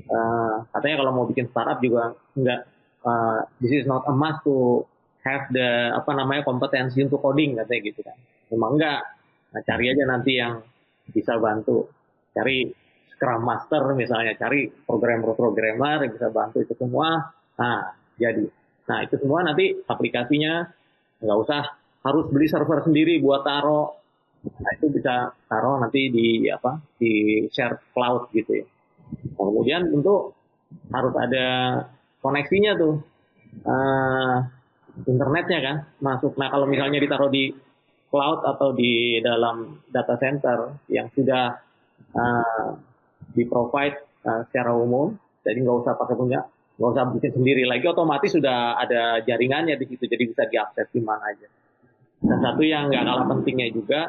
uh, 0.09 0.63
katanya 0.71 0.95
kalau 1.03 1.11
mau 1.11 1.25
bikin 1.27 1.51
startup 1.51 1.83
juga 1.83 2.15
enggak 2.39 2.65
uh, 3.03 3.43
this 3.59 3.71
is 3.75 3.85
not 3.85 4.07
a 4.07 4.13
must 4.15 4.41
to 4.47 4.83
have 5.23 5.47
the 5.51 5.91
apa 5.91 6.11
namanya 6.15 6.43
kompetensi 6.47 7.03
untuk 7.03 7.19
coding 7.19 7.59
katanya 7.59 7.81
gitu 7.83 8.01
kan. 8.03 8.17
Memang 8.51 8.79
enggak. 8.79 9.01
Nah, 9.53 9.61
cari 9.61 9.85
aja 9.91 10.03
nanti 10.09 10.31
yang 10.39 10.63
bisa 11.13 11.37
bantu. 11.37 11.91
Cari 12.33 12.65
Scrum 13.23 13.47
Master 13.47 13.87
misalnya, 13.95 14.35
cari 14.35 14.67
programmer-programmer 14.67 16.03
yang 16.03 16.11
bisa 16.11 16.27
bantu 16.27 16.59
itu 16.59 16.75
semua. 16.75 17.31
Nah, 17.55 17.95
jadi. 18.19 18.43
Nah, 18.83 18.99
itu 18.99 19.15
semua 19.15 19.47
nanti 19.47 19.79
aplikasinya 19.87 20.67
nggak 21.23 21.39
usah 21.39 21.63
harus 22.03 22.27
beli 22.27 22.51
server 22.51 22.83
sendiri 22.83 23.23
buat 23.23 23.47
taruh 23.47 24.03
Nah, 24.43 24.71
itu 24.75 24.91
bisa 24.91 25.31
taruh 25.47 25.79
nanti 25.79 26.11
di 26.11 26.51
apa 26.51 26.75
di 26.99 27.47
share 27.47 27.79
cloud 27.95 28.27
gitu 28.35 28.59
ya. 28.59 28.65
Nah, 29.39 29.43
kemudian 29.47 29.87
tentu 29.87 30.35
harus 30.91 31.13
ada 31.15 31.47
koneksinya 32.19 32.75
tuh 32.75 32.99
uh, 33.63 34.43
internetnya 35.07 35.59
kan 35.63 35.77
masuk. 36.03 36.35
Nah 36.35 36.51
kalau 36.51 36.67
misalnya 36.67 36.99
ditaruh 36.99 37.31
di 37.31 37.55
cloud 38.11 38.43
atau 38.43 38.75
di 38.75 39.23
dalam 39.23 39.79
data 39.87 40.19
center 40.19 40.75
yang 40.91 41.07
sudah 41.15 41.55
uh, 42.11 42.75
di 43.31 43.43
provide 43.47 43.97
uh, 44.27 44.43
secara 44.49 44.75
umum, 44.75 45.15
jadi 45.45 45.63
nggak 45.63 45.77
usah 45.87 45.93
pakai 45.95 46.15
punya, 46.19 46.43
nggak 46.75 46.89
usah 46.91 47.03
bikin 47.15 47.31
sendiri 47.39 47.63
lagi, 47.63 47.85
otomatis 47.87 48.35
sudah 48.35 48.75
ada 48.75 49.23
jaringannya 49.23 49.79
di 49.79 49.85
situ, 49.87 50.03
jadi 50.03 50.23
bisa 50.27 50.43
diakses 50.49 50.91
di 50.91 50.99
mana 50.99 51.31
aja. 51.31 51.47
Dan 52.23 52.39
satu 52.39 52.63
yang 52.63 52.91
nggak 52.91 53.03
kalah 53.03 53.25
pentingnya 53.27 53.67
juga 53.71 54.01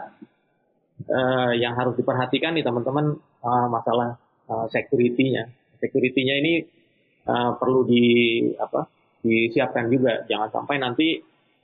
uh, 1.10 1.52
yang 1.54 1.74
harus 1.74 1.94
diperhatikan 1.98 2.54
nih 2.54 2.62
teman-teman 2.66 3.18
uh, 3.42 3.66
masalah 3.70 4.18
uh, 4.50 4.66
security-nya. 4.70 5.50
Security-nya 5.82 6.34
ini 6.42 6.52
uh, 7.26 7.58
perlu 7.58 7.86
di 7.86 8.04
apa? 8.58 8.90
disiapkan 9.24 9.88
juga. 9.88 10.28
Jangan 10.28 10.52
sampai 10.52 10.76
nanti 10.76 11.16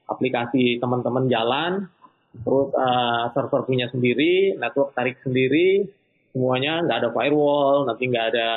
aplikasi 0.09 0.81
teman-teman 0.81 1.29
jalan, 1.29 1.93
terus 2.41 2.73
uh, 2.73 3.29
server 3.37 3.69
punya 3.69 3.87
sendiri, 3.93 4.57
network 4.57 4.97
tarik 4.97 5.21
sendiri, 5.21 5.85
semuanya 6.31 6.83
nggak 6.87 6.99
ada 7.05 7.11
firewall, 7.11 7.87
nanti 7.87 8.05
nggak 8.07 8.27
ada 8.35 8.49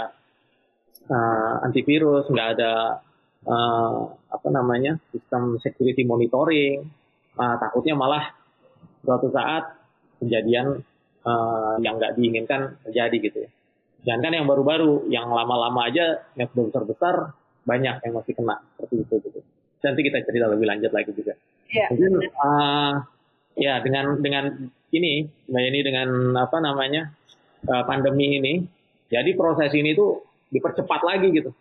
uh, 1.10 1.66
antivirus, 1.66 2.30
nggak 2.30 2.50
ada 2.58 3.02
uh, 3.46 4.14
apa 4.30 4.48
namanya 4.50 4.98
sistem 5.10 5.58
security 5.60 6.06
monitoring. 6.06 6.88
Uh, 7.34 7.56
takutnya 7.58 7.98
malah 7.98 8.30
suatu 9.02 9.34
saat 9.34 9.74
kejadian 10.22 10.86
uh, 11.26 11.76
yang 11.82 11.98
nggak 11.98 12.14
diinginkan 12.16 12.78
terjadi 12.86 13.18
gitu 13.20 13.38
ya. 13.48 13.50
Jangan 14.04 14.22
kan 14.22 14.34
yang 14.36 14.48
baru-baru, 14.48 15.08
yang 15.08 15.32
lama-lama 15.32 15.88
aja 15.88 16.28
yang 16.36 16.52
besar-besar 16.52 17.34
banyak 17.64 17.96
yang 18.04 18.14
masih 18.14 18.36
kena 18.36 18.60
seperti 18.76 18.96
itu 19.08 19.16
gitu. 19.24 19.40
Nanti 19.84 20.02
kita 20.04 20.24
cerita 20.28 20.48
lebih 20.52 20.68
lanjut 20.68 20.92
lagi 20.92 21.12
juga. 21.16 21.34
Yeah. 21.72 21.88
Mungkin 21.92 22.14
uh, 22.28 22.94
ya 23.56 23.80
dengan 23.82 24.20
dengan 24.20 24.70
ini 24.94 25.28
Mbak 25.50 25.64
ini 25.74 25.80
dengan 25.82 26.10
apa 26.38 26.58
namanya 26.60 27.16
uh, 27.68 27.84
pandemi 27.88 28.40
ini, 28.40 28.54
jadi 29.12 29.36
proses 29.38 29.72
ini 29.76 29.94
tuh 29.94 30.24
dipercepat 30.54 31.02
lagi 31.04 31.30
gitu. 31.34 31.52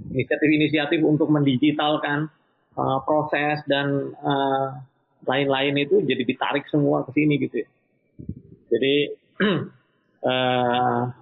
Inisiatif-inisiatif 0.00 1.00
untuk 1.04 1.28
mendigitalkan 1.28 2.32
uh, 2.76 2.98
proses 3.04 3.60
dan 3.68 4.16
lain-lain 5.28 5.74
uh, 5.76 5.84
itu 5.84 5.96
jadi 6.04 6.22
ditarik 6.24 6.64
semua 6.72 7.04
ke 7.04 7.12
sini 7.12 7.36
gitu 7.36 7.60
ya. 7.60 7.68
Jadi 8.72 8.94
uh, 10.24 11.02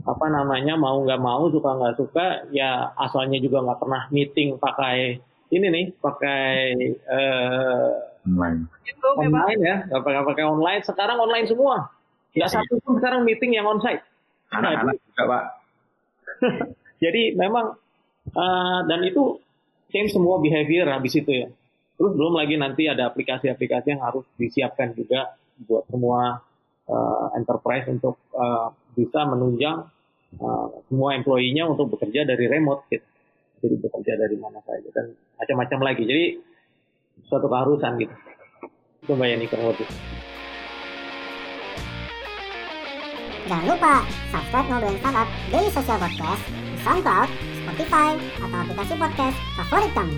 apa 0.00 0.26
namanya 0.32 0.80
mau 0.80 1.04
nggak 1.04 1.20
mau 1.20 1.52
suka 1.52 1.76
nggak 1.76 1.96
suka 2.00 2.26
ya 2.56 2.88
asalnya 2.96 3.36
juga 3.36 3.60
nggak 3.60 3.80
pernah 3.84 4.02
meeting 4.08 4.56
pakai 4.56 5.20
ini 5.52 5.66
nih 5.68 5.86
pakai 6.00 6.54
uh, 7.04 7.90
online 8.24 8.64
online 9.04 9.60
ya 9.60 9.76
nggak 9.90 10.02
pakai 10.02 10.22
pakai 10.24 10.44
online 10.48 10.82
sekarang 10.86 11.18
online 11.20 11.44
semua 11.44 11.92
nggak 12.30 12.50
Iya. 12.50 12.56
satu 12.62 12.74
pun 12.82 12.92
sekarang 12.98 13.26
meeting 13.26 13.54
yang 13.54 13.66
onsite 13.66 14.02
anak-anak 14.50 14.98
juga 15.02 15.22
pak 15.26 15.44
jadi 17.04 17.22
memang 17.34 17.74
uh, 18.34 18.80
dan 18.86 19.00
itu 19.02 19.38
change 19.90 20.14
semua 20.14 20.38
behavior 20.38 20.86
habis 20.86 21.18
itu 21.18 21.30
ya 21.30 21.48
terus 21.98 22.12
belum 22.16 22.38
lagi 22.38 22.56
nanti 22.56 22.86
ada 22.86 23.10
aplikasi-aplikasi 23.12 23.98
yang 23.98 24.02
harus 24.02 24.24
disiapkan 24.38 24.94
juga 24.94 25.36
buat 25.68 25.84
semua 25.92 26.40
uh, 26.90 27.26
enterprise 27.36 27.86
untuk 27.86 28.16
uh, 28.34 28.72
bisa 28.96 29.22
menunjang 29.28 29.86
uh, 30.40 30.68
semua 30.90 31.14
employee-nya 31.14 31.68
untuk 31.68 31.94
bekerja 31.96 32.26
dari 32.26 32.50
remote 32.50 32.86
gitu. 32.90 33.06
Jadi 33.60 33.74
bekerja 33.76 34.12
dari 34.16 34.36
mana 34.40 34.58
saja 34.64 34.88
dan 34.96 35.12
macam-macam 35.36 35.92
lagi. 35.92 36.02
Jadi 36.08 36.24
suatu 37.28 37.46
keharusan 37.46 38.00
gitu. 38.00 38.14
Itu 39.04 39.12
Mbak 39.16 39.28
Yani 39.28 39.46
kurang 39.48 39.68
lebih. 39.76 40.19
Jangan 43.50 43.66
lupa 43.66 44.06
subscribe 44.30 44.66
Ngobrolin 44.70 44.98
Startup 45.02 45.28
Daily 45.50 45.70
Social 45.74 45.98
Podcast 45.98 46.42
di 46.54 46.76
SoundCloud, 46.86 47.28
Spotify, 47.34 48.10
atau 48.38 48.58
aplikasi 48.62 48.94
podcast 48.94 49.38
favorit 49.58 49.90
kamu. 49.90 50.16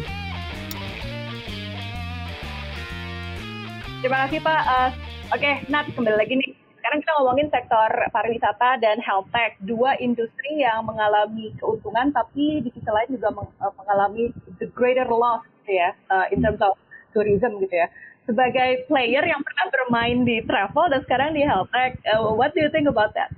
Terima 4.05 4.19
kasih 4.29 4.39
Pak. 4.45 4.63
Uh, 4.69 4.91
Oke, 5.33 5.49
okay, 5.49 5.55
Nat 5.73 5.89
kembali 5.97 6.13
lagi 6.13 6.37
nih. 6.45 6.53
Sekarang 6.77 7.01
kita 7.01 7.13
ngomongin 7.17 7.49
sektor 7.49 7.89
pariwisata 8.13 8.77
dan 8.85 9.01
health 9.01 9.33
tech, 9.33 9.57
dua 9.65 9.97
industri 9.97 10.61
yang 10.61 10.85
mengalami 10.85 11.57
keuntungan 11.57 12.13
tapi 12.13 12.61
di 12.61 12.69
sisi 12.69 12.85
lain 12.85 13.17
juga 13.17 13.33
mengalami 13.81 14.29
the 14.61 14.69
greater 14.77 15.09
loss 15.09 15.41
gitu 15.65 15.81
ya 15.81 15.97
uh, 16.13 16.29
in 16.29 16.45
terms 16.45 16.61
of 16.61 16.77
tourism 17.17 17.57
gitu 17.65 17.81
ya. 17.81 17.89
Sebagai 18.23 18.87
player 18.87 19.25
yang 19.27 19.43
pernah 19.43 19.67
bermain 19.69 20.19
di 20.23 20.39
travel 20.47 20.87
dan 20.95 21.01
sekarang 21.03 21.35
di 21.35 21.43
health 21.43 21.69
tech, 21.75 21.99
uh, 22.07 22.31
what 22.35 22.55
do 22.55 22.63
you 22.63 22.71
think 22.71 22.87
about 22.87 23.11
that? 23.19 23.35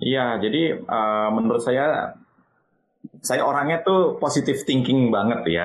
Iya, 0.00 0.40
jadi 0.40 0.80
uh, 0.88 1.28
menurut 1.36 1.60
saya 1.60 2.16
saya 3.20 3.44
orangnya 3.44 3.84
tuh 3.84 4.16
positive 4.16 4.64
thinking 4.64 5.12
banget 5.12 5.44
ya. 5.44 5.64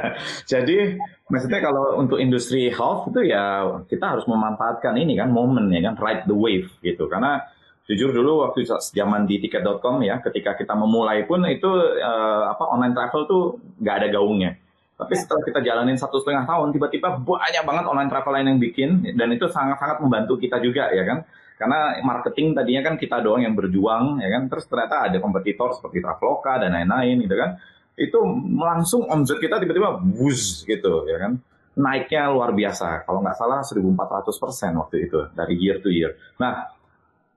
Jadi 0.52 0.98
maksudnya 1.26 1.58
kalau 1.58 1.98
untuk 1.98 2.22
industri 2.22 2.70
health 2.70 3.10
itu 3.10 3.26
ya 3.26 3.66
kita 3.90 4.14
harus 4.14 4.24
memanfaatkan 4.30 4.94
ini 4.94 5.18
kan 5.18 5.34
momen 5.34 5.66
ya 5.74 5.82
kan 5.82 5.98
ride 5.98 6.30
the 6.30 6.34
wave 6.34 6.70
gitu. 6.78 7.10
Karena 7.10 7.42
jujur 7.90 8.14
dulu 8.14 8.46
waktu 8.46 8.62
zaman 8.94 9.26
di 9.26 9.42
tiket.com 9.42 9.98
ya 10.06 10.22
ketika 10.22 10.54
kita 10.54 10.78
memulai 10.78 11.26
pun 11.26 11.42
itu 11.50 11.66
uh, 11.98 12.54
apa 12.54 12.70
online 12.70 12.94
travel 12.94 13.26
tuh 13.26 13.44
nggak 13.82 13.96
ada 13.98 14.08
gaungnya. 14.14 14.61
Tapi 15.02 15.18
setelah 15.18 15.42
kita 15.42 15.60
jalanin 15.66 15.98
satu 15.98 16.22
setengah 16.22 16.46
tahun, 16.46 16.70
tiba-tiba 16.70 17.18
banyak 17.18 17.64
banget 17.66 17.84
online 17.90 18.06
travel 18.06 18.32
lain 18.38 18.46
yang 18.54 18.60
bikin 18.62 18.90
dan 19.18 19.34
itu 19.34 19.50
sangat-sangat 19.50 19.98
membantu 19.98 20.38
kita 20.38 20.62
juga 20.62 20.94
ya 20.94 21.02
kan? 21.02 21.26
Karena 21.58 21.94
marketing 22.02 22.58
tadinya 22.58 22.82
kan 22.86 22.94
kita 22.98 23.22
doang 23.22 23.46
yang 23.46 23.54
berjuang 23.54 24.18
ya 24.18 24.30
kan? 24.34 24.50
Terus 24.50 24.66
ternyata 24.66 25.06
ada 25.06 25.18
kompetitor 25.22 25.70
seperti 25.74 26.02
Traveloka 26.02 26.58
dan 26.58 26.74
lain-lain 26.74 27.22
gitu 27.22 27.34
kan? 27.38 27.50
Itu 27.94 28.18
langsung 28.58 29.06
omset 29.06 29.38
kita 29.38 29.62
tiba-tiba 29.62 29.94
buzz 30.02 30.66
gitu 30.66 31.06
ya 31.06 31.22
kan? 31.22 31.38
Naiknya 31.78 32.34
luar 32.34 32.50
biasa. 32.50 33.06
Kalau 33.06 33.22
nggak 33.22 33.38
salah 33.38 33.62
1400 33.62 34.42
persen 34.42 34.74
waktu 34.74 35.06
itu 35.06 35.18
dari 35.38 35.54
year 35.54 35.78
to 35.78 35.90
year. 35.94 36.18
Nah 36.42 36.66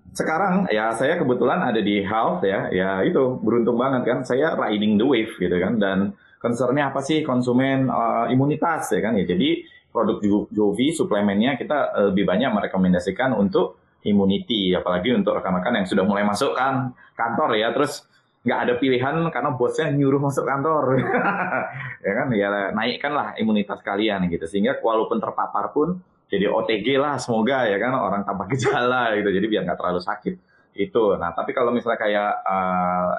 sekarang 0.10 0.73
ya 0.73 0.89
saya 0.97 1.21
kebetulan 1.21 1.62
ada 1.62 1.78
di 1.78 2.01
health 2.01 2.41
ya. 2.41 2.73
Ya 2.73 3.06
itu 3.06 3.38
beruntung 3.45 3.78
banget 3.78 4.10
kan? 4.10 4.19
Saya 4.25 4.58
riding 4.58 4.97
the 4.97 5.06
wave 5.06 5.38
gitu 5.38 5.54
kan? 5.54 5.78
Dan 5.78 6.17
concernnya 6.45 6.93
apa 6.93 7.01
sih? 7.01 7.25
Konsumen 7.25 7.89
uh, 7.89 8.29
imunitas 8.29 8.93
ya 8.93 9.01
kan? 9.01 9.17
Ya 9.17 9.25
jadi 9.25 9.65
produk 9.89 10.21
Jovi 10.53 10.93
suplemennya 10.93 11.58
kita 11.58 12.12
lebih 12.13 12.29
banyak 12.29 12.53
merekomendasikan 12.53 13.34
untuk 13.34 13.81
immunity 14.05 14.77
apalagi 14.77 15.17
untuk 15.17 15.34
rekan-rekan 15.41 15.81
yang 15.81 15.88
sudah 15.89 16.05
mulai 16.05 16.21
masuk 16.21 16.53
kan 16.53 16.93
kantor 17.17 17.58
ya. 17.58 17.73
Terus 17.73 18.05
nggak 18.45 18.60
ada 18.62 18.73
pilihan 18.77 19.15
karena 19.34 19.49
bosnya 19.58 19.89
nyuruh 19.89 20.21
masuk 20.21 20.45
kantor. 20.45 20.84
Ya 22.05 22.13
kan? 22.13 22.29
Ya 22.38 22.69
naikkanlah 22.69 23.34
imunitas 23.41 23.81
kalian 23.81 24.29
gitu. 24.29 24.45
Sehingga 24.45 24.77
walaupun 24.77 25.17
terpapar 25.17 25.73
pun 25.73 25.97
jadi 26.29 26.53
OTG 26.53 27.01
lah 27.01 27.17
semoga 27.17 27.65
ya 27.65 27.81
kan? 27.81 27.97
Orang 27.97 28.21
tanpa 28.21 28.45
gejala 28.53 29.17
gitu. 29.17 29.34
Jadi 29.34 29.45
biar 29.49 29.65
nggak 29.65 29.79
terlalu 29.81 30.05
sakit 30.05 30.55
itu. 30.76 31.16
Nah 31.16 31.32
tapi 31.32 31.56
kalau 31.56 31.72
misalnya 31.72 32.00
kayak 32.00 32.32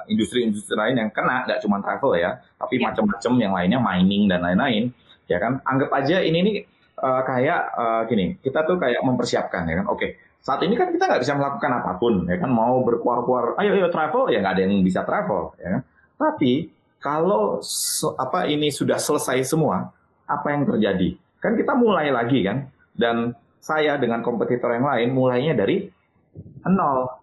industri-industri 0.07 0.77
uh, 0.77 0.79
lain 0.85 0.95
yang 1.01 1.09
kena 1.09 1.43
nggak 1.49 1.59
cuma 1.65 1.81
travel 1.81 2.13
ya 2.15 2.37
tapi 2.55 2.77
ya. 2.77 2.93
macam-macam 2.93 3.31
yang 3.41 3.53
lainnya 3.53 3.79
mining 3.81 4.23
dan 4.29 4.39
lain-lain 4.45 4.93
ya 5.25 5.37
kan? 5.41 5.59
Anggap 5.65 5.89
aja 5.91 6.21
ini 6.21 6.39
nih 6.45 6.55
uh, 7.01 7.21
kayak 7.25 7.61
uh, 7.73 8.01
gini 8.05 8.37
kita 8.39 8.63
tuh 8.63 8.77
kayak 8.77 9.01
mempersiapkan 9.01 9.65
ya 9.65 9.75
kan? 9.83 9.87
Oke 9.89 9.99
okay 9.99 10.11
saat 10.47 10.63
ini 10.63 10.79
kan 10.79 10.87
kita 10.95 11.11
nggak 11.11 11.21
bisa 11.27 11.35
melakukan 11.35 11.71
apa 11.83 11.91
pun 11.99 12.23
ya 12.23 12.39
kan? 12.39 12.47
Mau 12.47 12.79
berkuar-kuar 12.87 13.59
ayo 13.59 13.75
ayo 13.75 13.91
travel 13.91 14.31
ya 14.31 14.39
nggak 14.39 14.55
ada 14.55 14.63
yang 14.63 14.79
bisa 14.79 15.03
travel 15.03 15.51
ya 15.59 15.67
kan? 15.75 15.81
Tapi 16.15 16.71
kalau 17.03 17.59
apa 18.15 18.47
ini 18.47 18.71
sudah 18.71 18.95
selesai 18.95 19.43
semua 19.43 19.91
apa 20.23 20.47
yang 20.55 20.63
terjadi? 20.63 21.19
Kan 21.43 21.59
kita 21.59 21.75
mulai 21.75 22.15
lagi 22.15 22.47
kan? 22.47 22.71
Dan 22.95 23.35
saya 23.59 23.99
dengan 23.99 24.23
kompetitor 24.23 24.71
yang 24.71 24.87
lain 24.87 25.11
mulainya 25.11 25.53
dari 25.53 25.83
nol 26.63 27.16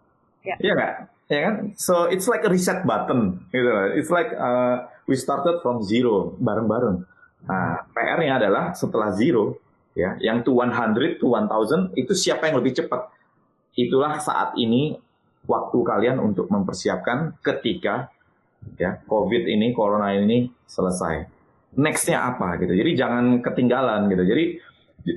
ya. 0.45 0.57
Yeah. 0.61 0.75
nggak? 0.77 0.95
Ya 1.33 1.41
kan? 1.49 1.55
So 1.81 2.07
it's 2.13 2.29
like 2.29 2.45
a 2.45 2.51
reset 2.53 2.85
button 2.85 3.49
gitu 3.49 3.69
it's 3.97 4.13
like 4.13 4.29
uh, 4.37 4.87
we 5.09 5.17
started 5.17 5.65
from 5.65 5.81
zero 5.81 6.37
bareng-bareng. 6.37 7.01
Nah 7.49 7.85
PR-nya 7.97 8.41
adalah 8.41 8.77
setelah 8.77 9.13
zero 9.17 9.57
ya 9.97 10.21
yang 10.21 10.45
to 10.45 10.53
100 10.53 11.17
to 11.17 11.27
1000 11.33 11.97
itu 11.97 12.13
siapa 12.13 12.53
yang 12.53 12.61
lebih 12.61 12.77
cepat? 12.77 13.09
Itulah 13.75 14.21
saat 14.21 14.55
ini 14.61 14.95
waktu 15.49 15.79
kalian 15.81 16.21
untuk 16.21 16.49
mempersiapkan 16.53 17.41
ketika 17.41 18.13
ya 18.81 19.01
COVID 19.05 19.45
ini 19.49 19.73
corona 19.77 20.13
ini 20.13 20.49
selesai. 20.69 21.33
Nextnya 21.75 22.23
apa 22.23 22.61
gitu. 22.63 22.73
Jadi 22.73 22.91
jangan 22.95 23.43
ketinggalan 23.43 24.07
gitu. 24.13 24.25
Jadi 24.25 24.45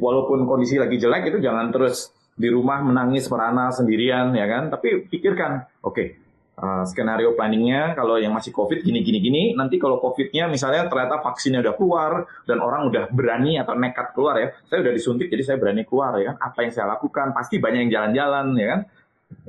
walaupun 0.02 0.44
kondisi 0.44 0.76
lagi 0.76 1.00
jelek 1.00 1.32
itu 1.32 1.40
jangan 1.40 1.72
terus 1.72 2.12
di 2.38 2.48
rumah 2.54 2.86
menangis 2.86 3.26
merana 3.28 3.74
sendirian 3.74 4.30
ya 4.38 4.46
kan? 4.46 4.70
Tapi 4.70 5.10
pikirkan 5.10 5.66
oke 5.82 5.94
okay, 5.94 6.08
uh, 6.62 6.86
skenario 6.86 7.34
planningnya 7.34 7.98
kalau 7.98 8.22
yang 8.22 8.32
masih 8.32 8.54
COVID 8.54 8.86
gini 8.86 9.02
gini 9.02 9.18
gini 9.18 9.44
nanti 9.58 9.82
kalau 9.82 9.98
COVID-nya 9.98 10.46
misalnya 10.46 10.86
ternyata 10.86 11.22
vaksinnya 11.26 11.66
udah 11.66 11.74
keluar 11.74 12.12
dan 12.46 12.62
orang 12.62 12.94
udah 12.94 13.10
berani 13.10 13.58
atau 13.58 13.74
nekat 13.74 14.14
keluar 14.14 14.38
ya. 14.38 14.54
Saya 14.70 14.86
udah 14.86 14.94
disuntik 14.94 15.34
jadi 15.34 15.44
saya 15.44 15.58
berani 15.58 15.82
keluar 15.84 16.14
ya 16.22 16.34
kan? 16.34 16.38
Apa 16.54 16.66
yang 16.66 16.72
saya 16.72 16.86
lakukan? 16.94 17.34
Pasti 17.34 17.58
banyak 17.58 17.90
yang 17.90 17.92
jalan-jalan 17.92 18.46
ya 18.58 18.68
kan? 18.70 18.82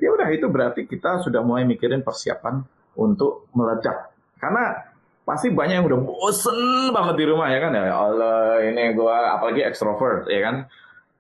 Ya 0.01 0.09
udah 0.11 0.29
itu 0.35 0.47
berarti 0.51 0.89
kita 0.89 1.23
sudah 1.23 1.45
mulai 1.45 1.63
mikirin 1.63 2.03
persiapan 2.03 2.65
untuk 2.99 3.47
meledak. 3.55 4.11
Karena 4.41 4.75
pasti 5.23 5.53
banyak 5.53 5.85
yang 5.85 5.87
udah 5.87 6.01
bosen 6.03 6.89
banget 6.91 7.15
di 7.21 7.25
rumah 7.29 7.53
ya 7.53 7.61
kan? 7.61 7.71
Ya 7.77 7.95
Allah 7.95 8.65
ini 8.65 8.97
gua 8.97 9.37
apalagi 9.37 9.61
extrovert 9.61 10.25
ya 10.27 10.41
kan 10.41 10.57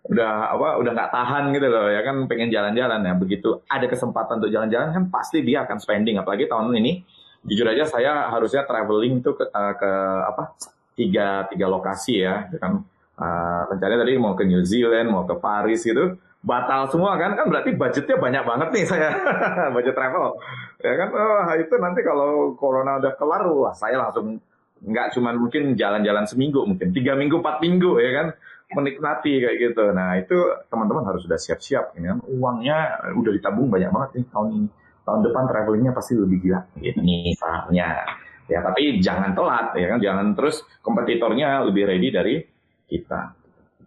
udah 0.08 0.56
apa 0.56 0.68
udah 0.80 0.92
nggak 0.96 1.12
tahan 1.12 1.44
gitu 1.52 1.68
loh 1.68 1.92
ya 1.92 2.00
kan 2.00 2.24
pengen 2.24 2.48
jalan-jalan 2.48 3.04
ya 3.04 3.12
begitu 3.12 3.60
ada 3.68 3.84
kesempatan 3.84 4.40
untuk 4.40 4.48
jalan-jalan 4.48 4.88
kan 4.96 5.04
pasti 5.12 5.44
dia 5.44 5.68
akan 5.68 5.76
spending 5.76 6.16
apalagi 6.16 6.48
tahun 6.48 6.72
ini. 6.76 7.04
Jujur 7.38 7.70
aja 7.70 7.86
saya 7.86 8.26
harusnya 8.34 8.66
traveling 8.66 9.22
itu 9.22 9.30
ke, 9.30 9.46
uh, 9.46 9.74
ke 9.78 9.90
apa 10.26 10.58
tiga 10.98 11.46
tiga 11.46 11.70
lokasi 11.70 12.24
ya 12.26 12.50
gitu 12.50 12.58
kan. 12.58 12.82
Uh, 13.18 13.62
rencananya 13.74 14.06
tadi 14.06 14.14
mau 14.18 14.34
ke 14.34 14.46
New 14.46 14.62
Zealand 14.62 15.10
mau 15.10 15.26
ke 15.26 15.34
Paris 15.38 15.82
gitu 15.82 16.18
batal 16.38 16.86
semua 16.86 17.18
kan 17.18 17.34
kan 17.34 17.50
berarti 17.50 17.74
budgetnya 17.74 18.14
banyak 18.14 18.42
banget 18.46 18.68
nih 18.70 18.84
saya 18.86 19.10
budget 19.74 19.94
travel. 19.94 20.38
Ya 20.82 20.94
kan 20.94 21.08
oh, 21.14 21.52
itu 21.58 21.74
nanti 21.82 22.00
kalau 22.06 22.54
corona 22.54 23.02
udah 23.02 23.12
kelar 23.18 23.42
wah 23.50 23.74
saya 23.74 23.98
langsung 23.98 24.38
nggak 24.78 25.18
cuma 25.18 25.34
mungkin 25.34 25.74
jalan-jalan 25.74 26.24
seminggu 26.30 26.62
mungkin 26.62 26.94
tiga 26.94 27.18
minggu 27.18 27.42
empat 27.42 27.58
minggu 27.58 27.98
ya 27.98 28.10
kan 28.14 28.26
menikmati 28.72 29.40
kayak 29.40 29.56
gitu. 29.56 29.84
Nah 29.96 30.20
itu 30.20 30.36
teman-teman 30.68 31.08
harus 31.08 31.24
sudah 31.24 31.40
siap-siap, 31.40 31.96
ya 31.96 32.12
kan? 32.12 32.18
Uangnya 32.28 33.00
udah 33.16 33.32
ditabung 33.32 33.72
banyak 33.72 33.88
banget 33.88 34.10
nih 34.20 34.26
tahun 34.32 34.48
ini. 34.52 34.68
Tahun 35.08 35.20
depan 35.24 35.44
travelingnya 35.48 35.92
pasti 35.96 36.12
lebih 36.20 36.38
gila, 36.44 36.60
gitu 36.84 37.00
misalnya. 37.00 38.04
Ya 38.48 38.64
tapi 38.64 39.00
jangan 39.00 39.32
telat, 39.32 39.72
ya 39.76 39.86
kan? 39.88 39.98
Jangan 40.04 40.26
terus 40.36 40.64
kompetitornya 40.84 41.64
lebih 41.64 41.88
ready 41.88 42.08
dari 42.12 42.34
kita. 42.88 43.36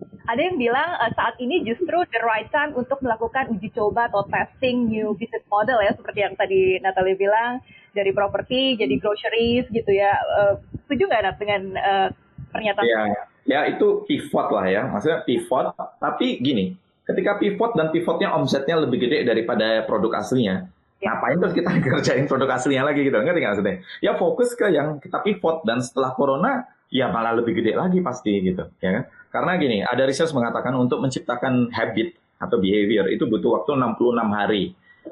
Ada 0.01 0.41
yang 0.41 0.57
bilang 0.57 0.97
uh, 0.97 1.13
saat 1.13 1.37
ini 1.37 1.61
justru 1.61 1.93
the 2.09 2.21
right 2.25 2.49
time 2.49 2.73
untuk 2.73 2.97
melakukan 3.05 3.53
uji 3.53 3.69
coba 3.69 4.09
atau 4.09 4.25
testing 4.29 4.89
new 4.89 5.13
business 5.13 5.45
model 5.45 5.77
ya, 5.77 5.93
seperti 5.93 6.25
yang 6.25 6.33
tadi 6.33 6.81
Natalie 6.81 7.17
bilang 7.17 7.61
dari 7.93 8.09
properti 8.09 8.81
jadi 8.81 8.97
groceries 8.97 9.69
gitu 9.69 9.91
ya. 9.93 10.17
Uh, 10.25 10.53
setuju 10.85 11.05
nggak 11.05 11.21
Nat 11.21 11.37
dengan 11.37 11.61
uh, 11.77 12.07
pernyataan? 12.49 12.85
Iya, 12.85 13.29
ya 13.45 13.65
itu 13.69 14.05
pivot 14.05 14.47
lah 14.53 14.65
ya, 14.69 14.81
maksudnya 14.87 15.25
pivot. 15.25 15.73
Tapi 15.97 16.41
gini, 16.41 16.75
ketika 17.05 17.37
pivot 17.41 17.73
dan 17.73 17.89
pivotnya 17.89 18.33
omsetnya 18.35 18.77
lebih 18.81 19.07
gede 19.07 19.25
daripada 19.25 19.83
produk 19.85 20.21
aslinya, 20.21 20.69
ya. 21.01 21.17
ngapain 21.17 21.37
terus 21.41 21.55
kita 21.55 21.69
kerjain 21.85 22.25
produk 22.29 22.49
aslinya 22.57 22.83
lagi 22.87 23.01
gitu, 23.05 23.17
ngerti 23.17 23.39
nggak 23.41 23.51
maksudnya? 23.57 23.75
Ya 24.03 24.11
fokus 24.17 24.53
ke 24.53 24.69
yang 24.69 25.01
kita 25.01 25.21
pivot 25.25 25.65
dan 25.65 25.81
setelah 25.81 26.13
corona 26.13 26.65
ya 26.91 27.07
malah 27.07 27.37
lebih 27.39 27.55
gede 27.63 27.73
lagi 27.73 28.03
pasti 28.03 28.41
gitu, 28.43 28.67
ya 28.83 28.89
kan? 28.99 29.03
Karena 29.31 29.51
gini, 29.55 29.77
ada 29.79 30.03
research 30.03 30.35
mengatakan 30.35 30.75
untuk 30.75 30.99
menciptakan 30.99 31.71
habit 31.71 32.19
atau 32.41 32.59
behavior 32.59 33.07
itu 33.07 33.23
butuh 33.29 33.63
waktu 33.63 33.79
66 33.79 34.37
hari, 34.37 34.63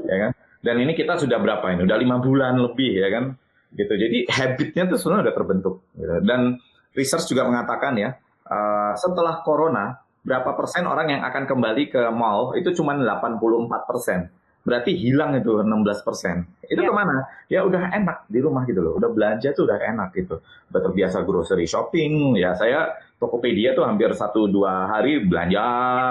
ya 0.04 0.18
kan? 0.28 0.32
Dan 0.60 0.76
ini 0.84 0.92
kita 0.92 1.16
sudah 1.16 1.40
berapa 1.40 1.64
ini? 1.72 1.88
Udah 1.88 1.96
lima 1.96 2.20
bulan 2.20 2.60
lebih, 2.60 3.00
ya 3.00 3.10
kan? 3.16 3.26
Gitu. 3.72 3.94
Jadi 3.96 4.18
habitnya 4.28 4.92
tuh 4.92 4.98
sebenarnya 5.00 5.32
udah 5.32 5.36
terbentuk. 5.36 5.76
Gitu. 5.96 6.16
Dan 6.28 6.60
research 6.94 7.30
juga 7.30 7.46
mengatakan 7.46 7.98
ya, 7.98 8.18
uh, 8.50 8.94
setelah 8.98 9.42
corona, 9.46 10.00
berapa 10.20 10.52
persen 10.54 10.84
orang 10.84 11.08
yang 11.16 11.22
akan 11.24 11.44
kembali 11.48 11.84
ke 11.90 12.02
mall 12.12 12.54
itu 12.54 12.76
cuma 12.76 12.94
84 12.94 13.90
persen. 13.90 14.30
Berarti 14.60 14.92
hilang 14.92 15.34
itu 15.40 15.64
16 15.64 16.06
persen. 16.06 16.44
Itu 16.68 16.84
ya. 16.84 16.92
ke 16.92 16.94
mana? 16.94 17.26
Ya 17.48 17.64
udah 17.64 17.90
enak 17.96 18.28
di 18.28 18.44
rumah 18.44 18.68
gitu 18.68 18.84
loh. 18.84 19.00
Udah 19.00 19.10
belanja 19.10 19.56
tuh 19.56 19.66
udah 19.66 19.80
enak 19.80 20.14
gitu. 20.14 20.44
Udah 20.70 20.82
terbiasa 20.84 21.24
grocery 21.24 21.66
shopping. 21.66 22.36
Ya 22.38 22.54
saya 22.54 23.00
Tokopedia 23.18 23.74
tuh 23.74 23.88
hampir 23.88 24.12
satu 24.14 24.48
dua 24.52 24.88
hari 24.92 25.24
belanja 25.24 25.64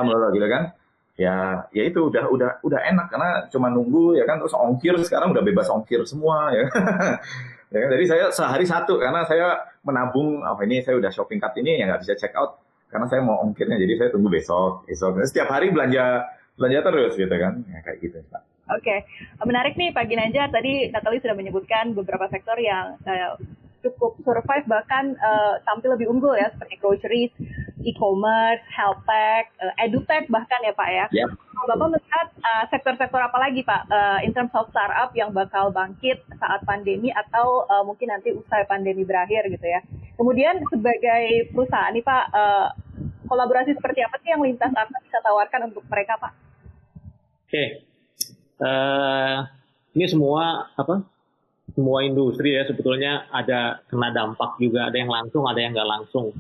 melulu 0.03 0.29
gitu 0.35 0.49
kan. 0.49 0.73
Ya, 1.19 1.67
ya 1.75 1.83
itu 1.83 2.09
udah 2.09 2.31
udah 2.31 2.51
udah 2.63 2.81
enak 2.95 3.11
karena 3.11 3.31
cuma 3.51 3.67
nunggu 3.75 4.15
ya 4.15 4.23
kan 4.23 4.39
terus 4.39 4.55
ongkir 4.55 4.95
sekarang 5.03 5.35
udah 5.35 5.43
bebas 5.43 5.67
ongkir 5.67 6.03
semua 6.07 6.55
ya. 6.55 6.65
Ya, 7.69 7.85
jadi 7.85 8.05
saya 8.09 8.25
sehari 8.33 8.65
satu 8.65 8.97
karena 8.97 9.29
saya 9.29 9.61
menabung 9.85 10.41
oh 10.41 10.57
ini 10.65 10.81
saya 10.81 10.97
udah 10.97 11.13
shopping 11.13 11.37
cart 11.37 11.53
ini 11.61 11.77
ya 11.77 11.85
nggak 11.85 12.01
bisa 12.01 12.17
check 12.17 12.33
out 12.33 12.65
karena 12.89 13.05
saya 13.13 13.21
mau 13.21 13.45
ongkirnya 13.45 13.77
jadi 13.77 13.95
saya 14.01 14.09
tunggu 14.09 14.33
besok 14.33 14.89
besok 14.89 15.21
setiap 15.29 15.53
hari 15.53 15.69
belanja 15.69 16.25
belanja 16.57 16.81
terus 16.81 17.13
gitu 17.21 17.37
kan 17.37 17.61
ya 17.69 17.79
kayak 17.85 17.99
gitu 18.01 18.19
Pak. 18.33 18.43
Oke, 18.69 18.85
okay. 18.85 18.99
menarik 19.49 19.81
nih 19.81 19.97
Pak 19.97 20.05
Ginanjar. 20.13 20.53
Tadi 20.53 20.93
Natalie 20.93 21.25
sudah 21.25 21.33
menyebutkan 21.33 21.97
beberapa 21.97 22.29
sektor 22.29 22.53
yang 22.61 23.01
uh, 23.09 23.41
cukup 23.83 24.19
survive 24.27 24.67
bahkan 24.67 25.15
uh, 25.19 25.63
tampil 25.63 25.95
lebih 25.95 26.11
unggul 26.11 26.35
ya 26.35 26.51
seperti 26.51 26.79
groceries, 26.83 27.33
e-commerce, 27.83 28.63
health 28.71 29.03
tech, 29.07 29.55
uh, 29.63 29.75
edutech 29.83 30.27
bahkan 30.27 30.59
ya 30.67 30.75
Pak 30.75 30.89
ya. 30.91 31.07
Yep. 31.15 31.29
Bapak 31.59 31.89
melihat 31.91 32.27
uh, 32.39 32.65
sektor-sektor 32.71 33.19
apa 33.19 33.39
lagi 33.39 33.67
Pak 33.67 33.83
uh, 33.91 34.19
in 34.23 34.31
terms 34.31 34.55
of 34.55 34.71
startup 34.71 35.11
yang 35.15 35.35
bakal 35.35 35.75
bangkit 35.75 36.23
saat 36.39 36.63
pandemi 36.63 37.11
atau 37.11 37.67
uh, 37.67 37.83
mungkin 37.83 38.15
nanti 38.15 38.31
usai 38.31 38.67
pandemi 38.67 39.03
berakhir 39.03 39.51
gitu 39.51 39.67
ya. 39.67 39.83
Kemudian 40.15 40.63
sebagai 40.71 41.51
perusahaan 41.51 41.91
nih 41.91 42.05
Pak 42.07 42.25
uh, 42.35 42.69
kolaborasi 43.27 43.75
seperti 43.75 44.01
apa 44.07 44.17
sih 44.23 44.31
yang 44.35 44.43
lintas 44.43 44.71
startup 44.71 45.03
bisa 45.03 45.19
tawarkan 45.23 45.71
untuk 45.71 45.85
mereka 45.91 46.15
Pak? 46.19 46.33
Oke. 47.47 47.53
Okay. 47.53 47.69
Uh, 48.59 49.47
ini 49.95 50.07
semua 50.11 50.75
apa 50.75 51.07
semua 51.75 52.05
industri 52.05 52.57
ya 52.57 52.65
sebetulnya 52.65 53.29
ada 53.29 53.83
kena 53.89 54.13
dampak 54.15 54.57
juga, 54.61 54.89
ada 54.89 54.97
yang 54.97 55.13
langsung, 55.13 55.45
ada 55.45 55.61
yang 55.61 55.73
nggak 55.77 55.91
langsung. 55.91 56.33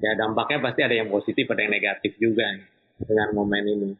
Ya 0.00 0.16
dampaknya 0.16 0.58
pasti 0.64 0.80
ada 0.80 0.96
yang 0.96 1.12
positif, 1.12 1.44
ada 1.50 1.60
yang 1.60 1.74
negatif 1.76 2.16
juga 2.16 2.46
dengan 2.98 3.28
momen 3.36 3.64
ini. 3.68 3.90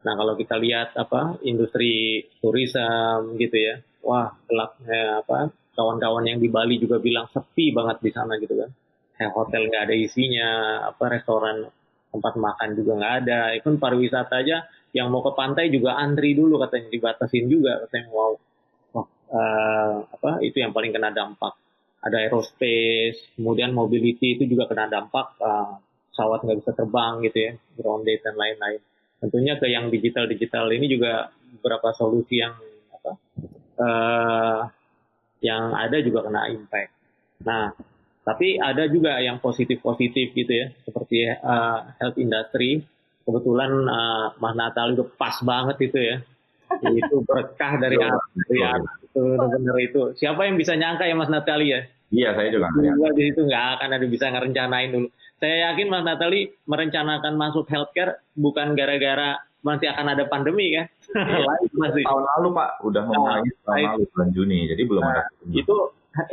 Nah 0.00 0.12
kalau 0.16 0.34
kita 0.34 0.56
lihat 0.58 0.96
apa 0.96 1.38
industri 1.44 2.24
turism 2.40 3.36
gitu 3.36 3.56
ya, 3.56 3.74
wah 4.02 4.32
gelapnya 4.48 5.22
apa 5.22 5.52
kawan-kawan 5.76 6.26
yang 6.26 6.38
di 6.42 6.48
Bali 6.50 6.76
juga 6.80 6.98
bilang 6.98 7.28
sepi 7.30 7.70
banget 7.70 8.02
di 8.02 8.10
sana 8.10 8.36
gitu 8.40 8.58
kan. 8.58 8.70
Kayak 9.16 9.32
hotel 9.36 9.62
nggak 9.68 9.82
ada 9.88 9.94
isinya, 9.96 10.50
apa 10.88 11.04
restoran 11.12 11.68
tempat 12.10 12.34
makan 12.34 12.68
juga 12.74 12.92
nggak 12.98 13.14
ada. 13.24 13.40
Itu 13.54 13.76
pariwisata 13.76 14.34
aja 14.40 14.66
yang 14.90 15.12
mau 15.12 15.22
ke 15.22 15.32
pantai 15.38 15.70
juga 15.70 15.94
antri 15.94 16.34
dulu 16.34 16.58
katanya 16.58 16.90
dibatasin 16.90 17.46
juga 17.46 17.86
katanya 17.86 18.10
mau 18.10 18.34
uh, 19.30 20.04
apa 20.04 20.42
itu 20.42 20.60
yang 20.60 20.74
paling 20.74 20.92
kena 20.92 21.14
dampak. 21.14 21.56
Ada 22.00 22.26
aerospace, 22.26 23.36
kemudian 23.36 23.76
mobility 23.76 24.40
itu 24.40 24.48
juga 24.48 24.64
kena 24.72 24.88
dampak 24.88 25.36
uh, 25.36 25.76
pesawat 26.10 26.44
nggak 26.44 26.58
bisa 26.64 26.72
terbang 26.72 27.20
gitu 27.28 27.38
ya, 27.38 27.52
grounded 27.76 28.18
dan 28.24 28.34
lain-lain. 28.40 28.80
Tentunya 29.20 29.60
ke 29.60 29.68
yang 29.68 29.92
digital-digital 29.92 30.64
ini 30.72 30.88
juga 30.88 31.28
beberapa 31.60 31.92
solusi 31.92 32.40
yang 32.40 32.56
apa 32.96 33.12
uh, 33.80 34.60
yang 35.44 35.76
ada 35.76 35.96
juga 36.00 36.24
kena 36.24 36.48
impact. 36.48 36.90
Nah, 37.44 37.72
tapi 38.24 38.60
ada 38.60 38.84
juga 38.88 39.20
yang 39.20 39.40
positif-positif 39.40 40.32
gitu 40.36 40.52
ya, 40.52 40.72
seperti 40.84 41.28
uh, 41.28 41.96
health 42.00 42.16
industry. 42.20 42.84
Kebetulan 43.24 43.72
uh, 43.84 44.26
Mas 44.40 44.56
Natal 44.56 44.96
itu 44.96 45.04
pas 45.16 45.36
banget 45.44 45.76
itu 45.84 46.00
ya. 46.00 46.16
itu 46.80 47.16
berkah 47.26 47.82
dari 47.82 47.98
dari 47.98 48.60
itu 49.10 49.46
benar 49.58 49.76
itu. 49.82 50.02
Siapa 50.18 50.46
yang 50.46 50.56
bisa 50.56 50.78
nyangka 50.78 51.06
ya 51.06 51.14
Mas 51.18 51.30
Natali 51.30 51.74
ya? 51.74 51.80
Iya, 52.10 52.34
saya 52.34 52.48
juga. 52.50 52.66
Juga 52.74 53.08
di 53.14 53.22
situ 53.30 53.40
nggak 53.46 53.66
akan 53.78 53.90
ada 53.94 54.06
bisa 54.06 54.26
ngerencanain 54.30 54.90
dulu. 54.90 55.08
Saya 55.38 55.56
yakin 55.70 55.86
Mas 55.88 56.04
Natali 56.04 56.50
merencanakan 56.66 57.34
masuk 57.38 57.66
healthcare 57.70 58.22
bukan 58.34 58.74
gara-gara 58.74 59.38
masih 59.60 59.92
akan 59.92 60.06
ada 60.16 60.24
pandemi 60.26 60.74
kan? 60.74 60.86
Iya. 61.14 61.46
masih. 61.82 62.02
Tahun 62.02 62.24
lalu 62.36 62.48
Pak, 62.56 62.70
udah 62.82 63.02
mau 63.06 63.24
nah, 63.28 63.40
tahun 63.66 63.82
lalu 63.94 64.04
bulan 64.10 64.28
Juni, 64.34 64.58
jadi 64.68 64.82
belum 64.84 65.02
nah, 65.04 65.12
ada. 65.14 65.22
Itu 65.52 65.76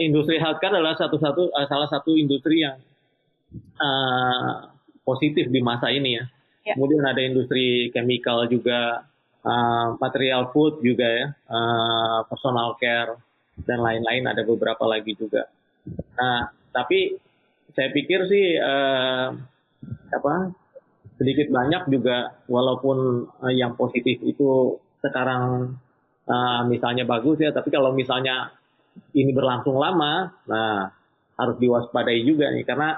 industri 0.01 0.41
healthcare 0.41 0.73
adalah 0.73 0.97
satu-satu 0.97 1.53
uh, 1.53 1.67
salah 1.69 1.89
satu 1.91 2.17
industri 2.17 2.65
yang 2.65 2.81
uh, 3.77 4.71
positif 5.05 5.47
di 5.53 5.59
masa 5.61 5.93
ini 5.93 6.17
ya. 6.17 6.25
ya. 6.65 6.73
Kemudian 6.75 7.03
ada 7.05 7.21
industri 7.21 7.93
chemical 7.93 8.49
juga, 8.49 9.05
uh, 9.47 9.95
material 9.95 10.51
food 10.51 10.83
juga 10.83 11.07
ya, 11.07 11.27
uh, 11.47 12.27
personal 12.27 12.75
care 12.75 13.15
dan 13.63 13.79
lain-lain 13.79 14.27
ada 14.27 14.43
beberapa 14.43 14.83
lagi 14.83 15.15
juga. 15.15 15.47
Nah, 16.19 16.51
tapi 16.75 17.15
saya 17.71 17.89
pikir 17.95 18.27
sih 18.27 18.59
uh, 18.59 19.31
apa 20.11 20.33
sedikit 21.17 21.49
banyak 21.49 21.89
juga 21.89 22.37
walaupun 22.45 23.25
uh, 23.41 23.53
yang 23.53 23.73
positif 23.79 24.19
itu 24.21 24.77
sekarang 25.01 25.73
uh, 26.27 26.61
misalnya 26.67 27.07
bagus 27.07 27.39
ya, 27.39 27.55
tapi 27.55 27.71
kalau 27.71 27.95
misalnya 27.95 28.51
ini 29.13 29.31
berlangsung 29.31 29.77
lama, 29.77 30.33
nah 30.49 30.89
harus 31.37 31.55
diwaspadai 31.61 32.25
juga 32.25 32.49
nih 32.49 32.65
karena 32.65 32.97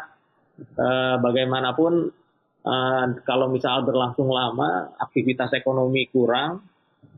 uh, 0.80 1.16
bagaimanapun 1.20 2.12
uh, 2.66 3.06
kalau 3.24 3.52
misal 3.52 3.84
berlangsung 3.86 4.28
lama, 4.28 4.92
aktivitas 5.00 5.54
ekonomi 5.56 6.08
kurang, 6.10 6.64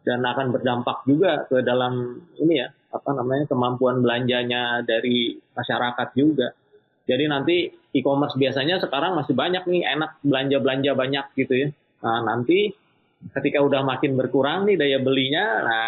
dan 0.01 0.25
akan 0.25 0.49
berdampak 0.49 1.05
juga 1.05 1.45
ke 1.45 1.61
dalam 1.61 2.17
ini 2.41 2.53
ya 2.57 2.69
apa 2.91 3.09
namanya 3.15 3.47
kemampuan 3.47 4.03
belanjanya 4.03 4.83
dari 4.83 5.37
masyarakat 5.55 6.07
juga. 6.17 6.51
Jadi 7.07 7.23
nanti 7.25 7.55
e-commerce 7.95 8.35
biasanya 8.35 8.81
sekarang 8.83 9.15
masih 9.17 9.33
banyak 9.33 9.63
nih 9.67 9.83
enak 9.87 10.21
belanja-belanja 10.21 10.91
banyak 10.93 11.25
gitu 11.39 11.53
ya. 11.55 11.67
Nah, 12.03 12.19
nanti 12.25 12.71
ketika 13.37 13.61
udah 13.61 13.85
makin 13.85 14.17
berkurang 14.17 14.65
nih 14.67 14.75
daya 14.75 14.99
belinya, 14.99 15.45
nah 15.61 15.87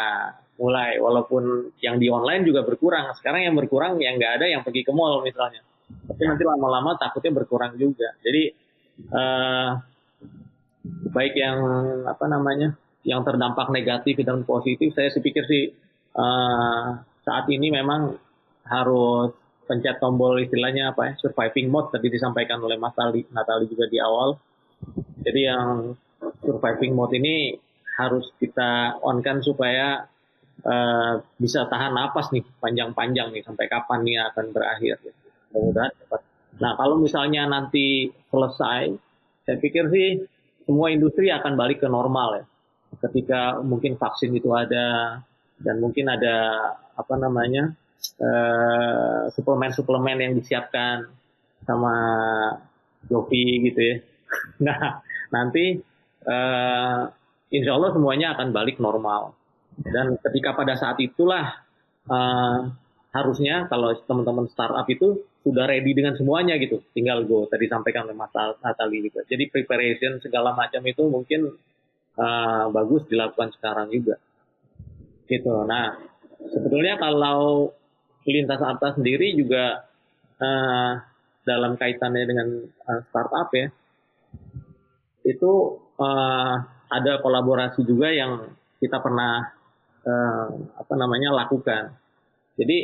mulai 0.58 1.02
walaupun 1.02 1.74
yang 1.82 1.98
di 1.98 2.08
online 2.08 2.46
juga 2.46 2.62
berkurang. 2.64 3.12
Sekarang 3.18 3.46
yang 3.46 3.56
berkurang 3.58 4.00
yang 4.00 4.16
nggak 4.16 4.42
ada 4.42 4.46
yang 4.48 4.62
pergi 4.62 4.86
ke 4.86 4.92
mall 4.94 5.22
misalnya. 5.26 5.62
Tapi 5.84 6.24
nanti 6.26 6.44
lama-lama 6.46 6.96
takutnya 6.98 7.34
berkurang 7.44 7.76
juga. 7.76 8.16
Jadi 8.24 8.63
eh, 9.00 9.70
baik 11.14 11.34
yang 11.38 11.60
apa 12.10 12.26
namanya 12.28 12.76
yang 13.04 13.22
terdampak 13.24 13.68
negatif 13.72 14.20
dan 14.24 14.48
positif, 14.48 14.96
saya 14.96 15.12
pikir 15.12 15.44
sih 15.44 15.64
uh, 16.16 17.04
saat 17.24 17.46
ini 17.52 17.68
memang 17.68 18.16
harus 18.64 19.36
pencet 19.68 20.00
tombol 20.00 20.40
istilahnya 20.40 20.92
apa 20.96 21.12
ya 21.12 21.14
surviving 21.20 21.68
mode 21.72 21.92
tadi 21.92 22.08
disampaikan 22.08 22.60
oleh 22.64 22.80
Mas 22.80 22.96
Natali, 22.96 23.28
Natali 23.32 23.66
juga 23.68 23.92
di 23.92 24.00
awal. 24.00 24.40
Jadi 25.24 25.42
yang 25.44 25.96
surviving 26.44 26.96
mode 26.96 27.16
ini 27.16 27.56
harus 28.00 28.32
kita 28.40 29.00
on 29.04 29.20
kan 29.20 29.40
supaya 29.44 30.08
uh, 30.64 31.14
bisa 31.40 31.68
tahan 31.68 31.96
napas 31.96 32.32
nih 32.32 32.44
panjang-panjang 32.60 33.32
nih 33.32 33.44
sampai 33.44 33.68
kapan 33.68 34.00
nih 34.04 34.20
akan 34.32 34.46
berakhir. 34.52 35.00
Mudah-mudahan 35.52 35.92
cepat. 35.92 36.22
Nah 36.62 36.78
kalau 36.78 37.02
misalnya 37.02 37.50
nanti 37.50 38.12
selesai, 38.30 38.94
saya 39.46 39.58
pikir 39.58 39.90
sih 39.90 40.08
semua 40.64 40.94
industri 40.94 41.30
akan 41.34 41.60
balik 41.60 41.84
ke 41.84 41.88
normal 41.92 42.40
ya 42.40 42.46
ketika 43.02 43.58
mungkin 43.64 43.98
vaksin 43.98 44.34
itu 44.36 44.54
ada 44.54 45.20
dan 45.58 45.76
mungkin 45.82 46.12
ada 46.12 46.70
apa 46.94 47.14
namanya 47.18 47.74
suplemen 48.04 49.32
suplemen-suplemen 49.34 50.18
yang 50.20 50.34
disiapkan 50.36 51.08
sama 51.64 51.96
Jovi 53.08 53.64
gitu 53.72 53.82
ya. 53.82 53.98
Nah 54.66 55.00
nanti 55.30 55.78
uh, 56.26 57.02
insya 57.54 57.72
Allah 57.78 57.94
semuanya 57.94 58.34
akan 58.34 58.50
balik 58.50 58.82
normal 58.82 59.38
dan 59.78 60.18
ketika 60.22 60.58
pada 60.58 60.74
saat 60.74 60.98
itulah 61.02 61.64
uh, 62.10 62.60
harusnya 63.14 63.70
kalau 63.70 63.94
teman-teman 64.10 64.50
startup 64.50 64.90
itu 64.90 65.22
sudah 65.46 65.70
ready 65.70 65.94
dengan 65.94 66.18
semuanya 66.18 66.58
gitu 66.58 66.82
tinggal 66.98 67.22
go 67.30 67.46
tadi 67.46 67.70
sampaikan 67.70 68.10
oleh 68.10 68.18
Mas 68.18 68.34
Natali 68.34 69.06
juga 69.06 69.22
jadi 69.30 69.48
preparation 69.54 70.18
segala 70.18 70.58
macam 70.58 70.82
itu 70.82 71.04
mungkin 71.06 71.54
uh, 72.18 72.70
bagus 72.70 73.06
dilakukan 73.10 73.54
sekarang 73.58 73.90
juga. 73.90 74.20
Gitu. 75.26 75.50
Nah, 75.66 75.98
sebetulnya 76.52 77.00
kalau 77.00 77.72
lintas 78.28 78.62
atas 78.62 79.00
sendiri 79.00 79.34
juga 79.36 79.88
uh, 80.40 80.92
dalam 81.44 81.76
kaitannya 81.76 82.26
dengan 82.28 82.48
uh, 82.88 83.02
startup 83.10 83.50
ya, 83.56 83.68
itu 85.24 85.52
uh, 85.98 86.56
ada 86.92 87.14
kolaborasi 87.24 87.82
juga 87.88 88.12
yang 88.12 88.54
kita 88.78 89.00
pernah 89.00 89.48
uh, 90.04 90.48
apa 90.78 90.94
namanya 91.00 91.34
lakukan. 91.34 91.96
Jadi 92.54 92.78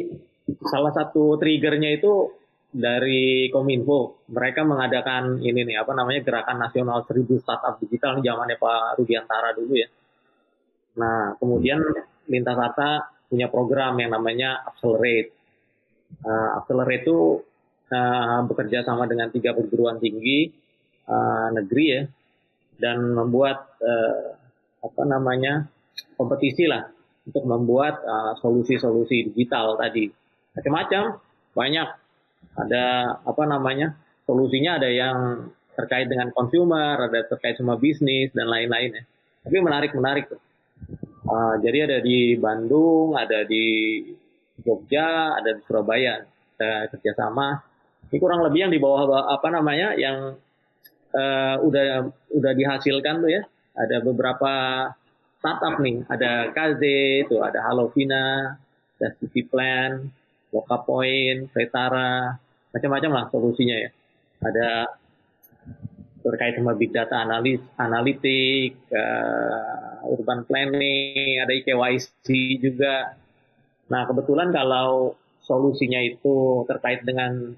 salah 0.66 0.94
satu 0.94 1.38
triggernya 1.38 2.00
itu 2.02 2.34
dari 2.70 3.50
Kominfo. 3.50 4.26
Mereka 4.30 4.62
mengadakan 4.66 5.42
ini 5.42 5.66
nih 5.66 5.82
apa 5.82 5.94
namanya 5.98 6.22
gerakan 6.22 6.58
nasional 6.62 7.06
seribu 7.06 7.42
startup 7.42 7.82
digital 7.82 8.22
di 8.22 8.30
zamannya 8.30 8.58
Pak 8.58 9.02
Rudiantara 9.02 9.50
dulu 9.58 9.74
ya. 9.74 9.90
Nah, 11.02 11.38
kemudian 11.38 11.82
Lintas 12.30 12.58
Arta 12.58 13.10
punya 13.30 13.50
program 13.50 13.98
yang 13.98 14.14
namanya 14.14 14.66
Accelerate. 14.66 15.34
Uh, 16.26 16.58
Accelerate 16.62 17.06
itu 17.06 17.42
uh, 17.94 18.40
bekerja 18.46 18.86
sama 18.86 19.06
dengan 19.06 19.30
tiga 19.30 19.54
perguruan 19.54 20.02
tinggi 20.02 20.50
uh, 21.10 21.50
negeri 21.54 21.86
ya 21.90 22.04
dan 22.80 23.02
membuat 23.14 23.78
uh, 23.82 24.34
apa 24.80 25.04
namanya 25.04 25.68
kompetisi 26.16 26.64
lah 26.66 26.88
untuk 27.28 27.44
membuat 27.46 28.00
solusi-solusi 28.40 29.18
uh, 29.22 29.26
digital 29.32 29.76
tadi 29.76 30.08
macam-macam 30.56 31.20
banyak 31.54 31.88
ada 32.56 32.86
apa 33.24 33.44
namanya 33.46 33.96
solusinya 34.30 34.78
ada 34.78 34.90
yang 34.90 35.50
terkait 35.80 36.12
dengan 36.12 36.28
consumer, 36.36 37.00
ada 37.08 37.24
terkait 37.24 37.56
sama 37.56 37.80
bisnis 37.80 38.36
dan 38.36 38.52
lain-lain 38.52 39.00
ya. 39.00 39.04
Tapi 39.48 39.58
menarik 39.64 39.96
menarik. 39.96 40.28
Uh, 41.24 41.56
jadi 41.64 41.88
ada 41.88 41.98
di 42.04 42.36
Bandung, 42.36 43.16
ada 43.16 43.48
di 43.48 44.04
Jogja, 44.60 45.40
ada 45.40 45.56
di 45.56 45.62
Surabaya, 45.64 46.20
ada 46.60 46.92
kerjasama. 46.92 47.64
Ini 48.12 48.18
kurang 48.20 48.44
lebih 48.44 48.68
yang 48.68 48.74
di 48.76 48.82
bawah 48.82 49.32
apa 49.32 49.48
namanya 49.48 49.96
yang 49.96 50.36
uh, 51.16 51.56
udah 51.64 52.12
udah 52.36 52.52
dihasilkan 52.54 53.24
tuh 53.24 53.32
ya. 53.32 53.44
Ada 53.80 54.04
beberapa 54.04 54.52
startup 55.40 55.80
nih, 55.80 56.04
ada 56.12 56.52
KZ, 56.52 56.82
itu 57.26 57.40
ada 57.40 57.64
Halovina, 57.64 58.60
ada 59.00 59.08
City 59.18 59.48
Plan, 59.48 60.12
Lokapoint, 60.52 61.48
Vetara, 61.56 62.36
macam-macam 62.76 63.12
lah 63.16 63.26
solusinya 63.32 63.76
ya. 63.80 63.90
Ada 64.44 64.70
terkait 66.20 66.60
sama 66.60 66.76
big 66.76 66.92
data 66.92 67.24
analis, 67.24 67.64
analitik, 67.80 68.76
uh, 68.92 70.04
urban 70.12 70.44
planning, 70.44 71.40
ada 71.40 71.56
IKYC 71.56 72.60
juga. 72.60 73.16
Nah 73.88 74.04
kebetulan 74.06 74.52
kalau 74.52 75.16
solusinya 75.48 76.04
itu 76.04 76.68
terkait 76.68 77.02
dengan 77.08 77.56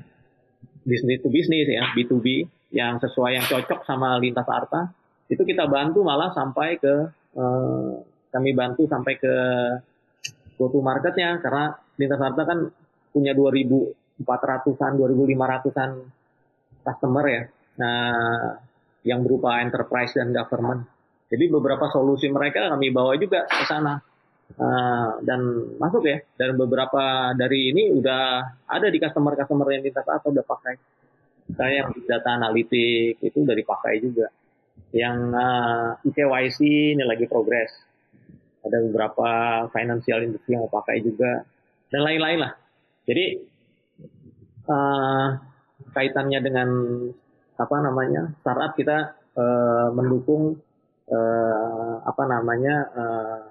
bisnis 0.86 1.22
to 1.22 1.30
bisnis 1.30 1.68
ya 1.68 1.92
B2B 1.94 2.48
yang 2.72 2.98
sesuai 3.04 3.38
yang 3.38 3.46
cocok 3.46 3.84
sama 3.84 4.18
lintas 4.18 4.48
arta 4.48 4.90
itu 5.28 5.44
kita 5.44 5.68
bantu 5.68 6.02
malah 6.02 6.32
sampai 6.32 6.80
ke 6.80 7.12
uh, 7.38 8.02
kami 8.32 8.52
bantu 8.56 8.88
sampai 8.88 9.14
ke 9.20 9.36
go 10.56 10.72
to 10.72 10.80
marketnya 10.80 11.42
karena 11.42 11.76
lintas 12.00 12.22
arta 12.22 12.44
kan 12.48 12.60
punya 13.12 13.36
2000 13.36 14.02
400-an, 14.24 14.92
2.500-an 14.98 15.92
customer 16.86 17.26
ya. 17.26 17.42
Nah, 17.82 18.56
yang 19.02 19.26
berupa 19.26 19.58
enterprise 19.62 20.14
dan 20.14 20.30
government. 20.30 20.86
Jadi 21.32 21.46
beberapa 21.50 21.90
solusi 21.90 22.30
mereka 22.30 22.70
kami 22.70 22.94
bawa 22.94 23.18
juga 23.18 23.48
ke 23.50 23.66
sana. 23.66 23.98
Uh, 24.52 25.16
dan 25.24 25.40
masuk 25.80 26.04
ya 26.04 26.20
dan 26.36 26.60
beberapa 26.60 27.32
dari 27.40 27.72
ini 27.72 27.88
udah 27.96 28.44
ada 28.68 28.92
di 28.92 29.00
customer-customer 29.00 29.64
yang 29.72 29.80
kita 29.80 30.04
atau 30.04 30.28
udah 30.28 30.44
pakai 30.44 30.76
saya 31.56 31.88
yang 31.88 31.96
data 32.04 32.36
analitik 32.36 33.16
itu 33.24 33.38
udah 33.48 33.56
dipakai 33.56 34.04
juga 34.04 34.28
yang 34.92 35.32
uh, 35.32 35.96
ah, 35.96 36.08
IKYC 36.08 36.60
ini 37.00 37.04
lagi 37.08 37.26
progres 37.28 37.72
ada 38.62 38.78
beberapa 38.86 39.30
financial 39.72 40.22
industry 40.28 40.54
yang 40.54 40.68
mau 40.68 40.74
pakai 40.74 41.02
juga 41.02 41.48
dan 41.90 42.02
lain-lain 42.04 42.40
lah 42.44 42.54
jadi 43.08 43.40
uh, 44.68 45.28
kaitannya 45.96 46.40
dengan 46.44 46.70
apa 47.60 47.76
namanya 47.84 48.34
startup 48.42 48.74
kita 48.74 49.18
uh, 49.38 49.90
mendukung 49.94 50.58
uh, 51.12 51.94
apa 52.02 52.24
namanya 52.26 52.76
uh, 52.96 53.42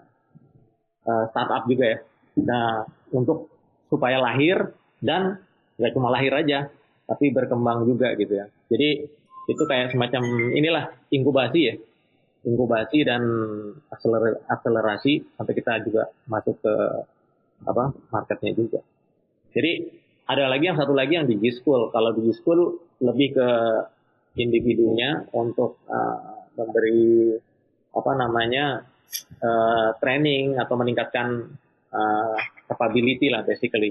uh, 1.06 1.24
startup 1.30 1.68
juga 1.68 1.84
ya. 1.96 1.98
Nah 2.40 2.84
untuk 3.14 3.50
supaya 3.90 4.18
lahir 4.18 4.74
dan 5.02 5.42
nggak 5.78 5.92
cuma 5.96 6.12
lahir 6.12 6.32
aja, 6.34 6.68
tapi 7.08 7.32
berkembang 7.32 7.86
juga 7.88 8.12
gitu 8.16 8.38
ya. 8.38 8.46
Jadi 8.70 9.08
itu 9.50 9.62
kayak 9.66 9.90
semacam 9.90 10.22
inilah 10.54 10.94
inkubasi 11.10 11.60
ya, 11.66 11.74
inkubasi 12.46 13.02
dan 13.02 13.22
akselerasi 14.46 15.34
sampai 15.34 15.54
kita 15.58 15.82
juga 15.82 16.08
masuk 16.30 16.62
ke 16.62 16.74
apa 17.66 17.92
marketnya 18.14 18.54
juga. 18.54 18.80
Jadi 19.50 19.90
ada 20.30 20.46
lagi 20.46 20.70
yang 20.70 20.78
satu 20.78 20.94
lagi 20.94 21.18
yang 21.18 21.26
di 21.26 21.36
G-School. 21.42 21.90
Kalau 21.90 22.14
di 22.14 22.30
G-School 22.30 22.60
lebih 23.02 23.34
ke 23.34 23.48
individunya 24.38 25.26
untuk 25.34 25.82
uh, 25.90 26.46
memberi 26.54 27.34
apa 27.90 28.12
namanya 28.14 28.86
uh, 29.42 29.90
training 29.98 30.54
atau 30.54 30.78
meningkatkan 30.78 31.50
uh, 31.90 32.38
capability 32.70 33.26
lah 33.26 33.42
basically. 33.42 33.90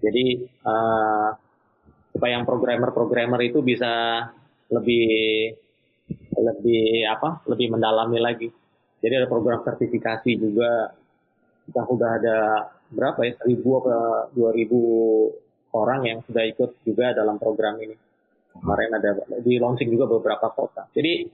Jadi 0.00 0.48
uh, 0.64 1.36
supaya 2.16 2.40
yang 2.40 2.48
programmer-programmer 2.48 3.38
itu 3.44 3.60
bisa 3.60 4.24
lebih 4.72 5.08
lebih 6.38 7.08
apa? 7.08 7.44
Lebih 7.48 7.76
mendalami 7.76 8.18
lagi. 8.20 8.48
Jadi 8.98 9.12
ada 9.14 9.28
program 9.30 9.62
sertifikasi 9.62 10.30
juga. 10.38 10.92
Kita 11.68 11.84
sudah 11.84 12.10
ada 12.16 12.36
berapa 12.88 13.20
ya? 13.28 13.32
Seribu 13.44 13.84
atau 13.84 14.32
dua 14.32 14.50
ribu 14.56 14.80
orang 15.76 16.00
yang 16.08 16.18
sudah 16.24 16.44
ikut 16.48 16.80
juga 16.84 17.12
dalam 17.12 17.36
program 17.36 17.76
ini. 17.80 17.96
Kemarin 18.58 18.90
ada 18.96 19.10
di 19.44 19.60
launching 19.60 19.92
juga 19.92 20.08
beberapa 20.08 20.50
kota. 20.50 20.88
Jadi 20.96 21.28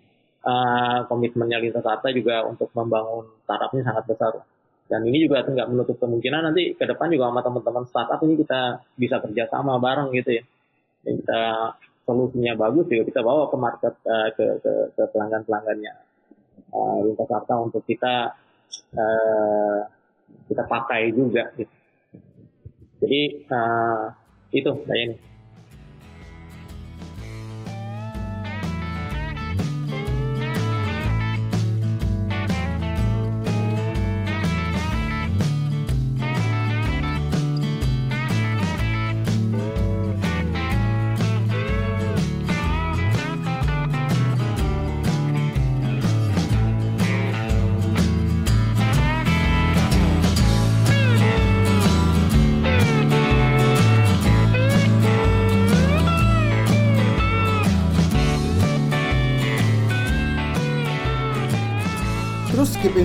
uh, 0.45 1.07
komitmennya 1.09 1.63
Lintas 1.63 1.87
Arta 1.87 2.13
juga 2.13 2.45
untuk 2.45 2.69
membangun 2.77 3.41
startup 3.47 3.71
ini 3.73 3.83
sangat 3.87 4.05
besar. 4.11 4.33
Dan 4.85 5.01
ini 5.09 5.25
juga 5.25 5.41
nggak 5.41 5.69
menutup 5.73 5.97
kemungkinan 5.97 6.53
nanti 6.53 6.77
ke 6.77 6.85
depan 6.85 7.09
juga 7.09 7.33
sama 7.33 7.41
teman-teman 7.41 7.85
startup 7.89 8.21
ini 8.29 8.35
kita 8.37 8.85
bisa 9.01 9.17
kerjasama 9.25 9.81
bareng 9.81 10.13
gitu 10.13 10.31
ya. 10.37 10.45
Kita 11.05 11.43
solusinya 12.05 12.53
bagus 12.57 12.87
juga 12.89 13.05
kita 13.09 13.21
bawa 13.25 13.49
ke 13.49 13.57
market 13.57 13.95
uh, 14.05 14.29
ke, 14.37 14.47
ke, 14.61 14.73
ke 14.93 15.03
pelanggan 15.13 15.43
pelanggannya 15.49 15.93
uh, 16.73 16.99
Lintas 17.05 17.31
Arta 17.33 17.55
untuk 17.61 17.83
kita 17.85 18.37
uh, 18.97 19.81
kita 20.49 20.63
pakai 20.69 21.13
juga 21.13 21.49
gitu. 21.57 21.75
Jadi 23.05 23.21
uh, 23.49 24.13
itu 24.53 24.71
saya 24.87 25.05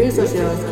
Daily 0.00 0.10
Social 0.12 0.40
Podcast. 0.40 0.69